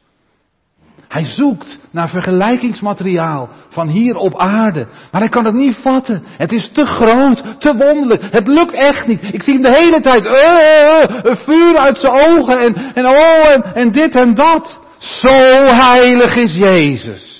Hij 1.08 1.24
zoekt 1.24 1.78
naar 1.90 2.08
vergelijkingsmateriaal 2.08 3.48
van 3.68 3.88
hier 3.88 4.16
op 4.16 4.36
aarde. 4.36 4.86
Maar 5.12 5.20
hij 5.20 5.30
kan 5.30 5.44
het 5.44 5.54
niet 5.54 5.76
vatten. 5.76 6.22
Het 6.26 6.52
is 6.52 6.70
te 6.72 6.86
groot, 6.86 7.60
te 7.60 7.74
wonderlijk. 7.76 8.32
Het 8.32 8.46
lukt 8.46 8.72
echt 8.72 9.06
niet. 9.06 9.22
Ik 9.32 9.42
zie 9.42 9.54
hem 9.54 9.62
de 9.62 9.74
hele 9.74 10.00
tijd. 10.00 10.26
Uh, 10.26 11.36
vuur 11.36 11.76
uit 11.76 11.98
zijn 11.98 12.12
ogen. 12.12 12.58
En, 12.60 12.74
en 12.94 13.06
oh, 13.06 13.50
en, 13.50 13.74
en 13.74 13.92
dit 13.92 14.14
en 14.14 14.34
dat. 14.34 14.78
Zo 14.98 15.36
heilig 15.62 16.36
is 16.36 16.54
Jezus. 16.54 17.37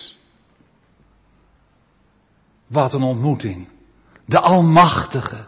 Wat 2.69 2.93
een 2.93 3.03
ontmoeting. 3.03 3.69
De 4.27 4.41
Almachtige. 4.41 5.47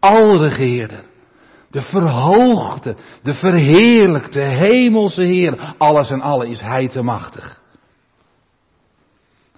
Alregeerder. 0.00 1.04
De 1.70 1.82
verhoogde, 1.82 2.96
de 3.22 3.34
verheerlijkte, 3.34 4.40
hemelse 4.40 5.22
Heer. 5.22 5.74
Alles 5.78 6.10
en 6.10 6.20
alle 6.20 6.48
is 6.48 6.60
Hij 6.60 6.88
te 6.88 7.02
machtig. 7.02 7.59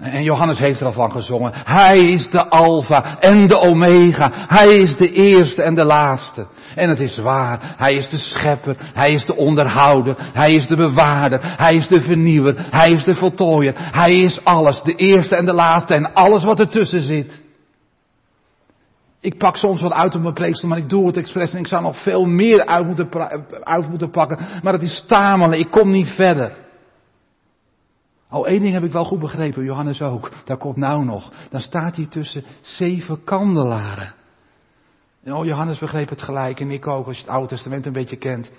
En 0.02 0.22
Johannes 0.22 0.58
heeft 0.58 0.80
er 0.80 0.86
al 0.86 0.92
van 0.92 1.12
gezongen. 1.12 1.52
Hij 1.54 1.98
is 1.98 2.30
de 2.30 2.48
Alpha 2.48 3.18
en 3.18 3.46
de 3.46 3.58
Omega. 3.58 4.30
Hij 4.32 4.74
is 4.74 4.96
de 4.96 5.12
eerste 5.12 5.62
en 5.62 5.74
de 5.74 5.84
laatste. 5.84 6.46
En 6.74 6.88
het 6.88 7.00
is 7.00 7.18
waar. 7.18 7.74
Hij 7.76 7.94
is 7.94 8.08
de 8.08 8.16
schepper. 8.16 8.76
Hij 8.94 9.12
is 9.12 9.26
de 9.26 9.36
onderhouder. 9.36 10.16
Hij 10.32 10.54
is 10.54 10.66
de 10.66 10.76
bewaarder. 10.76 11.40
Hij 11.42 11.74
is 11.74 11.88
de 11.88 12.00
vernieuwer. 12.00 12.66
Hij 12.70 12.90
is 12.90 13.04
de 13.04 13.14
voltooier. 13.14 13.74
Hij 13.76 14.12
is 14.12 14.44
alles. 14.44 14.82
De 14.82 14.94
eerste 14.94 15.36
en 15.36 15.46
de 15.46 15.54
laatste 15.54 15.94
en 15.94 16.12
alles 16.12 16.44
wat 16.44 16.60
ertussen 16.60 17.02
zit. 17.02 17.40
Ik 19.20 19.38
pak 19.38 19.56
soms 19.56 19.80
wat 19.80 19.92
uit 19.92 20.14
op 20.14 20.22
mijn 20.22 20.34
preekstoel, 20.34 20.68
maar 20.68 20.78
ik 20.78 20.88
doe 20.88 21.06
het 21.06 21.16
expres 21.16 21.52
en 21.52 21.58
ik 21.58 21.66
zou 21.66 21.82
nog 21.82 22.02
veel 22.02 22.24
meer 22.24 22.66
uit 22.66 22.86
moeten, 22.86 23.08
uit 23.64 23.88
moeten 23.88 24.10
pakken. 24.10 24.38
Maar 24.62 24.72
het 24.72 24.82
is 24.82 25.04
tamelen. 25.06 25.58
Ik 25.58 25.70
kom 25.70 25.90
niet 25.90 26.08
verder. 26.08 26.52
Oh, 28.32 28.46
één 28.46 28.60
ding 28.60 28.74
heb 28.74 28.84
ik 28.84 28.92
wel 28.92 29.04
goed 29.04 29.18
begrepen, 29.18 29.64
Johannes 29.64 30.02
ook. 30.02 30.30
Daar 30.44 30.56
komt 30.56 30.76
nou 30.76 31.04
nog. 31.04 31.32
Dan 31.50 31.60
staat 31.60 31.96
hij 31.96 32.06
tussen 32.06 32.44
zeven 32.60 33.24
kandelaren. 33.24 34.14
En 35.22 35.34
oh, 35.34 35.44
Johannes 35.44 35.78
begreep 35.78 36.08
het 36.08 36.22
gelijk 36.22 36.60
en 36.60 36.70
ik 36.70 36.86
ook, 36.86 37.06
als 37.06 37.16
je 37.16 37.22
het 37.22 37.32
Oude 37.32 37.48
Testament 37.48 37.86
een 37.86 37.92
beetje 37.92 38.16
kent. 38.16 38.50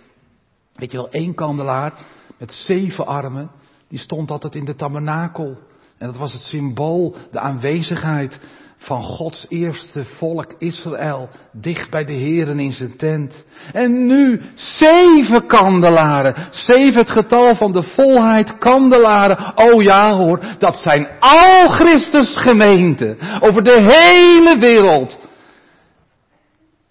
Weet 0.75 0.91
je 0.91 0.97
wel, 0.97 1.09
één 1.09 1.35
kandelaar 1.35 1.93
met 2.37 2.53
zeven 2.53 3.05
armen, 3.05 3.51
die 3.87 3.99
stond 3.99 4.31
altijd 4.31 4.55
in 4.55 4.65
de 4.65 4.75
tabernakel. 4.75 5.57
En 5.97 6.07
dat 6.07 6.17
was 6.17 6.33
het 6.33 6.41
symbool, 6.41 7.15
de 7.31 7.39
aanwezigheid 7.39 8.39
van 8.83 9.01
Gods 9.01 9.45
eerste 9.49 10.05
volk 10.05 10.53
Israël, 10.57 11.29
dicht 11.51 11.89
bij 11.89 12.05
de 12.05 12.13
Heren 12.13 12.59
in 12.59 12.71
zijn 12.71 12.97
tent. 12.97 13.45
En 13.73 14.05
nu 14.05 14.41
zeven 14.53 15.47
kandelaren, 15.47 16.35
zeven 16.51 16.99
het 16.99 17.09
getal 17.09 17.55
van 17.55 17.71
de 17.71 17.83
volheid 17.83 18.57
kandelaren. 18.57 19.51
Oh 19.55 19.83
ja 19.83 20.15
hoor, 20.15 20.39
dat 20.59 20.75
zijn 20.75 21.07
al 21.19 21.69
Christus 21.69 22.37
gemeenten 22.37 23.17
over 23.39 23.63
de 23.63 23.81
hele 23.81 24.57
wereld. 24.59 25.17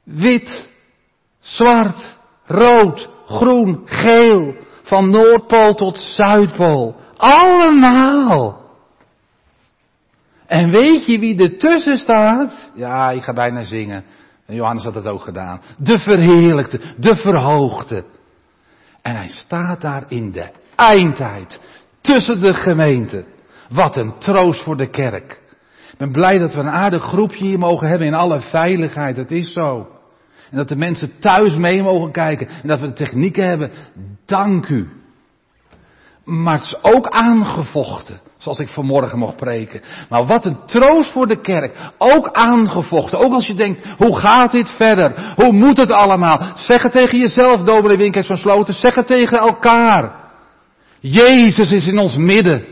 Wit, 0.05 0.69
zwart, 1.41 2.17
rood, 2.47 3.09
groen, 3.27 3.83
geel, 3.85 4.55
van 4.83 5.11
Noordpool 5.11 5.75
tot 5.75 5.97
Zuidpool. 5.99 6.97
Allemaal. 7.17 8.62
En 10.53 10.71
weet 10.71 11.07
je 11.07 11.19
wie 11.19 11.43
ertussen 11.43 11.97
staat? 11.97 12.71
Ja, 12.75 13.11
ik 13.11 13.23
ga 13.23 13.33
bijna 13.33 13.63
zingen. 13.63 14.05
En 14.47 14.55
Johannes 14.55 14.85
had 14.85 14.95
het 14.95 15.07
ook 15.07 15.23
gedaan. 15.23 15.61
De 15.79 15.99
verheerlijkte, 15.99 16.81
de 16.97 17.17
verhoogde. 17.17 18.05
En 19.03 19.17
hij 19.17 19.29
staat 19.29 19.81
daar 19.81 20.05
in 20.09 20.33
de 20.33 20.51
eindtijd. 20.77 21.61
Tussen 22.01 22.41
de 22.41 22.55
gemeenten. 22.55 23.25
Wat 23.69 23.97
een 23.97 24.19
troost 24.19 24.63
voor 24.63 24.77
de 24.77 24.91
kerk. 24.91 25.41
Ik 25.93 25.99
ben 25.99 26.13
blij 26.13 26.39
dat 26.39 26.55
we 26.55 26.61
een 26.61 26.69
aardig 26.71 27.03
groepje 27.03 27.45
hier 27.45 27.59
mogen 27.59 27.89
hebben 27.89 28.07
in 28.07 28.15
alle 28.15 28.41
veiligheid. 28.41 29.17
Dat 29.17 29.31
is 29.31 29.53
zo. 29.53 29.89
En 30.51 30.57
dat 30.57 30.69
de 30.69 30.77
mensen 30.77 31.19
thuis 31.19 31.57
mee 31.57 31.83
mogen 31.83 32.11
kijken. 32.11 32.49
En 32.49 32.69
dat 32.69 32.81
we 32.81 32.87
de 32.87 32.93
technieken 32.93 33.49
hebben. 33.49 33.71
Dank 34.27 34.69
u. 34.69 34.89
Maar 36.25 36.55
het 36.55 36.65
is 36.65 36.83
ook 36.83 37.09
aangevochten. 37.09 38.21
Zoals 38.43 38.59
ik 38.59 38.69
vanmorgen 38.69 39.19
mocht 39.19 39.37
preken. 39.37 39.81
Maar 40.09 40.27
wat 40.27 40.45
een 40.45 40.67
troost 40.67 41.13
voor 41.13 41.27
de 41.27 41.41
kerk. 41.41 41.93
Ook 41.99 42.33
aangevochten. 42.33 43.19
Ook 43.19 43.33
als 43.33 43.47
je 43.47 43.55
denkt, 43.55 43.95
hoe 43.99 44.17
gaat 44.17 44.51
dit 44.51 44.71
verder? 44.71 45.35
Hoe 45.37 45.53
moet 45.53 45.77
het 45.77 45.91
allemaal? 45.91 46.53
Zeg 46.57 46.83
het 46.83 46.93
tegen 46.93 47.19
jezelf, 47.19 47.63
dominee 47.63 47.97
Winkers 47.97 48.27
van 48.27 48.37
Sloten. 48.37 48.75
Zeg 48.75 48.95
het 48.95 49.07
tegen 49.07 49.39
elkaar. 49.39 50.31
Jezus 51.01 51.71
is 51.71 51.87
in 51.87 51.99
ons 51.99 52.17
midden. 52.17 52.67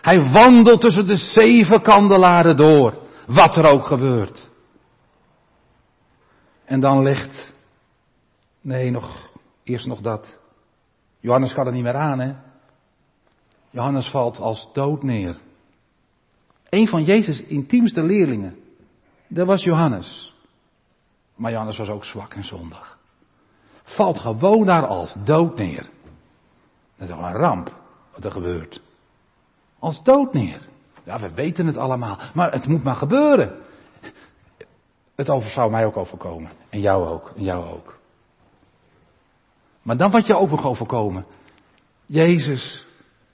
Hij 0.00 0.22
wandelt 0.30 0.80
tussen 0.80 1.06
de 1.06 1.16
zeven 1.16 1.82
kandelaren 1.82 2.56
door. 2.56 2.98
Wat 3.26 3.56
er 3.56 3.64
ook 3.64 3.84
gebeurt. 3.84 4.50
En 6.64 6.80
dan 6.80 7.02
ligt, 7.02 7.52
nee, 8.60 8.90
nog, 8.90 9.30
eerst 9.64 9.86
nog 9.86 10.00
dat. 10.00 10.38
Johannes 11.20 11.54
kan 11.54 11.66
er 11.66 11.72
niet 11.72 11.82
meer 11.82 11.96
aan, 11.96 12.18
hè? 12.18 12.32
Johannes 13.76 14.10
valt 14.10 14.38
als 14.38 14.68
dood 14.72 15.02
neer. 15.02 15.36
Een 16.68 16.88
van 16.88 17.04
Jezus' 17.04 17.42
intiemste 17.42 18.02
leerlingen, 18.02 18.56
dat 19.28 19.46
was 19.46 19.62
Johannes. 19.62 20.34
Maar 21.34 21.50
Johannes 21.50 21.76
was 21.76 21.88
ook 21.88 22.04
zwak 22.04 22.34
en 22.34 22.44
zondig. 22.44 22.98
Valt 23.82 24.18
gewoon 24.18 24.66
daar 24.66 24.86
als 24.86 25.16
dood 25.24 25.58
neer. 25.58 25.90
Dat 26.96 27.08
is 27.08 27.14
een 27.14 27.32
ramp 27.32 27.80
wat 28.12 28.24
er 28.24 28.30
gebeurt. 28.30 28.82
Als 29.78 30.02
dood 30.02 30.32
neer. 30.32 30.68
Ja, 31.04 31.20
we 31.20 31.34
weten 31.34 31.66
het 31.66 31.76
allemaal, 31.76 32.18
maar 32.34 32.52
het 32.52 32.66
moet 32.66 32.84
maar 32.84 32.96
gebeuren. 32.96 33.56
Het 35.14 35.30
over, 35.30 35.50
zou 35.50 35.70
mij 35.70 35.86
ook 35.86 35.96
overkomen. 35.96 36.50
En 36.70 36.80
jou 36.80 37.08
ook. 37.08 37.32
En 37.36 37.42
jou 37.42 37.66
ook. 37.66 37.98
Maar 39.82 39.96
dan 39.96 40.10
wat 40.10 40.26
je 40.26 40.36
ook 40.36 40.64
overkomen. 40.64 41.26
Jezus 42.06 42.85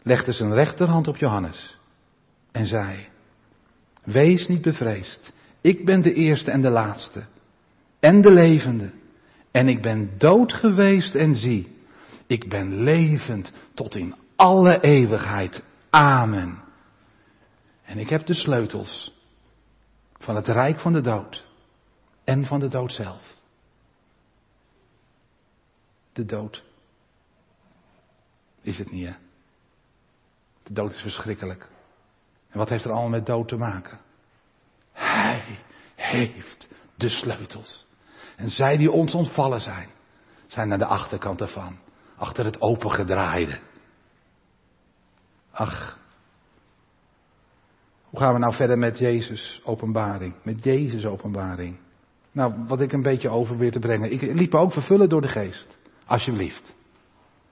legde 0.03 0.32
zijn 0.32 0.55
rechterhand 0.55 1.09
op 1.09 1.16
Johannes 1.16 1.76
en 2.53 2.66
zei, 2.66 3.09
wees 4.05 4.46
niet 4.46 4.62
bevreesd, 4.62 5.32
ik 5.61 5.84
ben 5.84 6.03
de 6.03 6.12
eerste 6.12 6.50
en 6.50 6.61
de 6.61 6.70
laatste 6.70 7.26
en 8.03 8.20
de 8.20 8.32
levende. 8.32 8.92
En 9.50 9.68
ik 9.68 9.82
ben 9.82 10.18
dood 10.18 10.53
geweest 10.53 11.14
en 11.14 11.34
zie, 11.34 11.76
ik 12.26 12.48
ben 12.48 12.82
levend 12.82 13.53
tot 13.74 13.94
in 13.94 14.14
alle 14.36 14.80
eeuwigheid. 14.80 15.62
Amen. 15.90 16.62
En 17.82 17.98
ik 17.98 18.09
heb 18.09 18.26
de 18.26 18.34
sleutels 18.34 19.20
van 20.18 20.36
het 20.36 20.48
rijk 20.48 20.80
van 20.80 20.92
de 20.92 21.00
dood 21.00 21.46
en 22.24 22.44
van 22.44 22.61
de 22.61 22.68
dood 22.68 22.92
zelf. 22.92 23.36
De 26.12 26.24
dood. 26.24 26.64
Is 28.61 28.78
het 28.78 28.90
niet, 28.90 29.07
hè? 29.07 29.14
Dood 30.72 30.94
is 30.94 31.00
verschrikkelijk. 31.00 31.68
En 32.50 32.58
wat 32.58 32.68
heeft 32.68 32.84
er 32.84 32.90
allemaal 32.90 33.10
met 33.10 33.26
dood 33.26 33.48
te 33.48 33.56
maken? 33.56 33.98
Hij 34.92 35.58
heeft 35.94 36.68
de 36.96 37.08
sleutels. 37.08 37.86
En 38.36 38.48
zij 38.48 38.76
die 38.76 38.90
ons 38.90 39.14
ontvallen 39.14 39.60
zijn, 39.60 39.88
zijn 40.46 40.68
naar 40.68 40.78
de 40.78 40.86
achterkant 40.86 41.40
ervan. 41.40 41.78
Achter 42.16 42.44
het 42.44 42.60
opengedraaide. 42.60 43.58
Ach. 45.50 45.98
Hoe 48.02 48.20
gaan 48.20 48.32
we 48.32 48.38
nou 48.38 48.54
verder 48.54 48.78
met 48.78 48.98
Jezus 48.98 49.60
openbaring? 49.64 50.34
Met 50.42 50.64
Jezus 50.64 51.06
openbaring. 51.06 51.78
Nou, 52.32 52.64
wat 52.66 52.80
ik 52.80 52.92
een 52.92 53.02
beetje 53.02 53.28
over 53.28 53.56
weer 53.56 53.72
te 53.72 53.78
brengen. 53.78 54.12
Ik 54.12 54.20
liep 54.20 54.52
me 54.52 54.58
ook 54.58 54.72
vervullen 54.72 55.08
door 55.08 55.20
de 55.20 55.28
geest. 55.28 55.76
Alsjeblieft. 56.06 56.74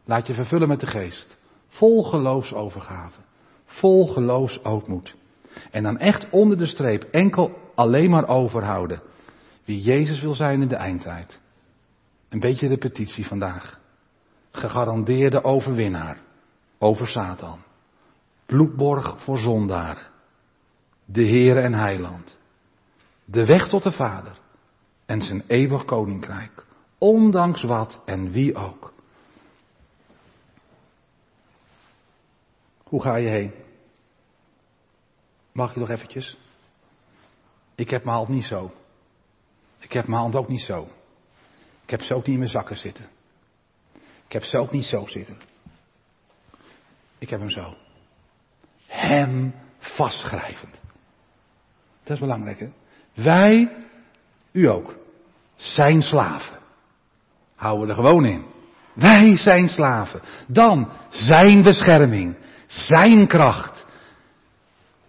Laat 0.04 0.26
je 0.26 0.34
vervullen 0.34 0.68
met 0.68 0.80
de 0.80 0.86
geest. 0.86 1.39
Vol 1.70 2.02
geloofsovergave. 2.02 3.20
Vol 3.64 4.06
geloofsootmoed. 4.06 5.16
En 5.70 5.82
dan 5.82 5.98
echt 5.98 6.30
onder 6.30 6.58
de 6.58 6.66
streep 6.66 7.02
enkel 7.02 7.58
alleen 7.74 8.10
maar 8.10 8.28
overhouden. 8.28 9.02
Wie 9.64 9.80
Jezus 9.80 10.20
wil 10.20 10.34
zijn 10.34 10.62
in 10.62 10.68
de 10.68 10.76
eindtijd. 10.76 11.40
Een 12.28 12.40
beetje 12.40 12.68
repetitie 12.68 13.26
vandaag. 13.26 13.80
Gegarandeerde 14.50 15.44
overwinnaar. 15.44 16.18
Over 16.78 17.06
Satan. 17.06 17.58
Bloedborg 18.46 19.22
voor 19.22 19.38
zondaren. 19.38 20.06
De 21.04 21.22
Heer 21.22 21.56
en 21.56 21.74
Heiland. 21.74 22.38
De 23.24 23.44
weg 23.44 23.68
tot 23.68 23.82
de 23.82 23.92
Vader. 23.92 24.38
En 25.06 25.22
zijn 25.22 25.44
eeuwig 25.46 25.84
koninkrijk. 25.84 26.66
Ondanks 26.98 27.62
wat 27.62 28.02
en 28.04 28.30
wie 28.30 28.54
ook. 28.54 28.92
Hoe 32.90 33.02
ga 33.02 33.16
je 33.16 33.28
heen? 33.28 33.52
Mag 35.52 35.74
je 35.74 35.80
nog 35.80 35.90
eventjes? 35.90 36.36
Ik 37.74 37.90
heb 37.90 38.04
mijn 38.04 38.16
hand 38.16 38.28
niet 38.28 38.44
zo. 38.44 38.72
Ik 39.78 39.92
heb 39.92 40.06
mijn 40.06 40.20
hand 40.20 40.36
ook 40.36 40.48
niet 40.48 40.60
zo. 40.60 40.88
Ik 41.82 41.90
heb 41.90 42.02
ze 42.02 42.14
ook 42.14 42.24
niet 42.24 42.32
in 42.32 42.38
mijn 42.38 42.50
zakken 42.50 42.76
zitten. 42.76 43.08
Ik 44.26 44.32
heb 44.32 44.42
ze 44.42 44.58
ook 44.58 44.72
niet 44.72 44.84
zo 44.84 45.06
zitten. 45.06 45.38
Ik 47.18 47.30
heb 47.30 47.40
hem 47.40 47.50
zo. 47.50 47.74
Hem 48.86 49.54
vastschrijvend. 49.78 50.80
Dat 52.02 52.12
is 52.12 52.18
belangrijk, 52.18 52.58
hè? 52.58 52.70
Wij, 53.14 53.76
u 54.52 54.68
ook, 54.68 54.96
zijn 55.56 56.02
slaven. 56.02 56.58
Houden 57.54 57.86
we 57.86 57.92
er 57.92 57.98
gewoon 57.98 58.24
in. 58.24 58.44
Wij 58.94 59.36
zijn 59.36 59.68
slaven. 59.68 60.20
Dan 60.46 60.90
zijn 61.10 61.62
bescherming. 61.62 62.36
Zijn 62.70 63.26
kracht. 63.26 63.86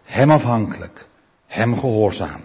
Hem 0.04 0.32
afhankelijk. 0.32 1.08
Hem 1.46 1.80
gehoorzaam. 1.80 2.42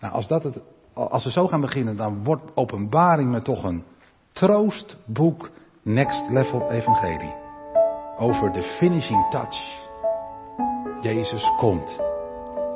Nou, 0.00 0.12
als, 0.14 0.28
dat 0.28 0.42
het, 0.42 0.58
als 0.92 1.24
we 1.24 1.30
zo 1.30 1.48
gaan 1.48 1.60
beginnen, 1.60 1.96
dan 1.96 2.24
wordt 2.24 2.42
openbaring 2.54 3.30
me 3.30 3.42
toch 3.42 3.64
een 3.64 3.84
troostboek 4.32 5.50
Next 5.82 6.28
Level 6.28 6.70
Evangelie. 6.70 7.34
Over 8.18 8.52
de 8.52 8.62
finishing 8.62 9.30
touch. 9.30 9.80
Jezus 11.00 11.52
komt. 11.58 12.00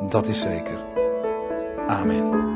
Dat 0.09 0.27
is 0.27 0.41
zeker. 0.41 0.85
Amen. 1.87 2.56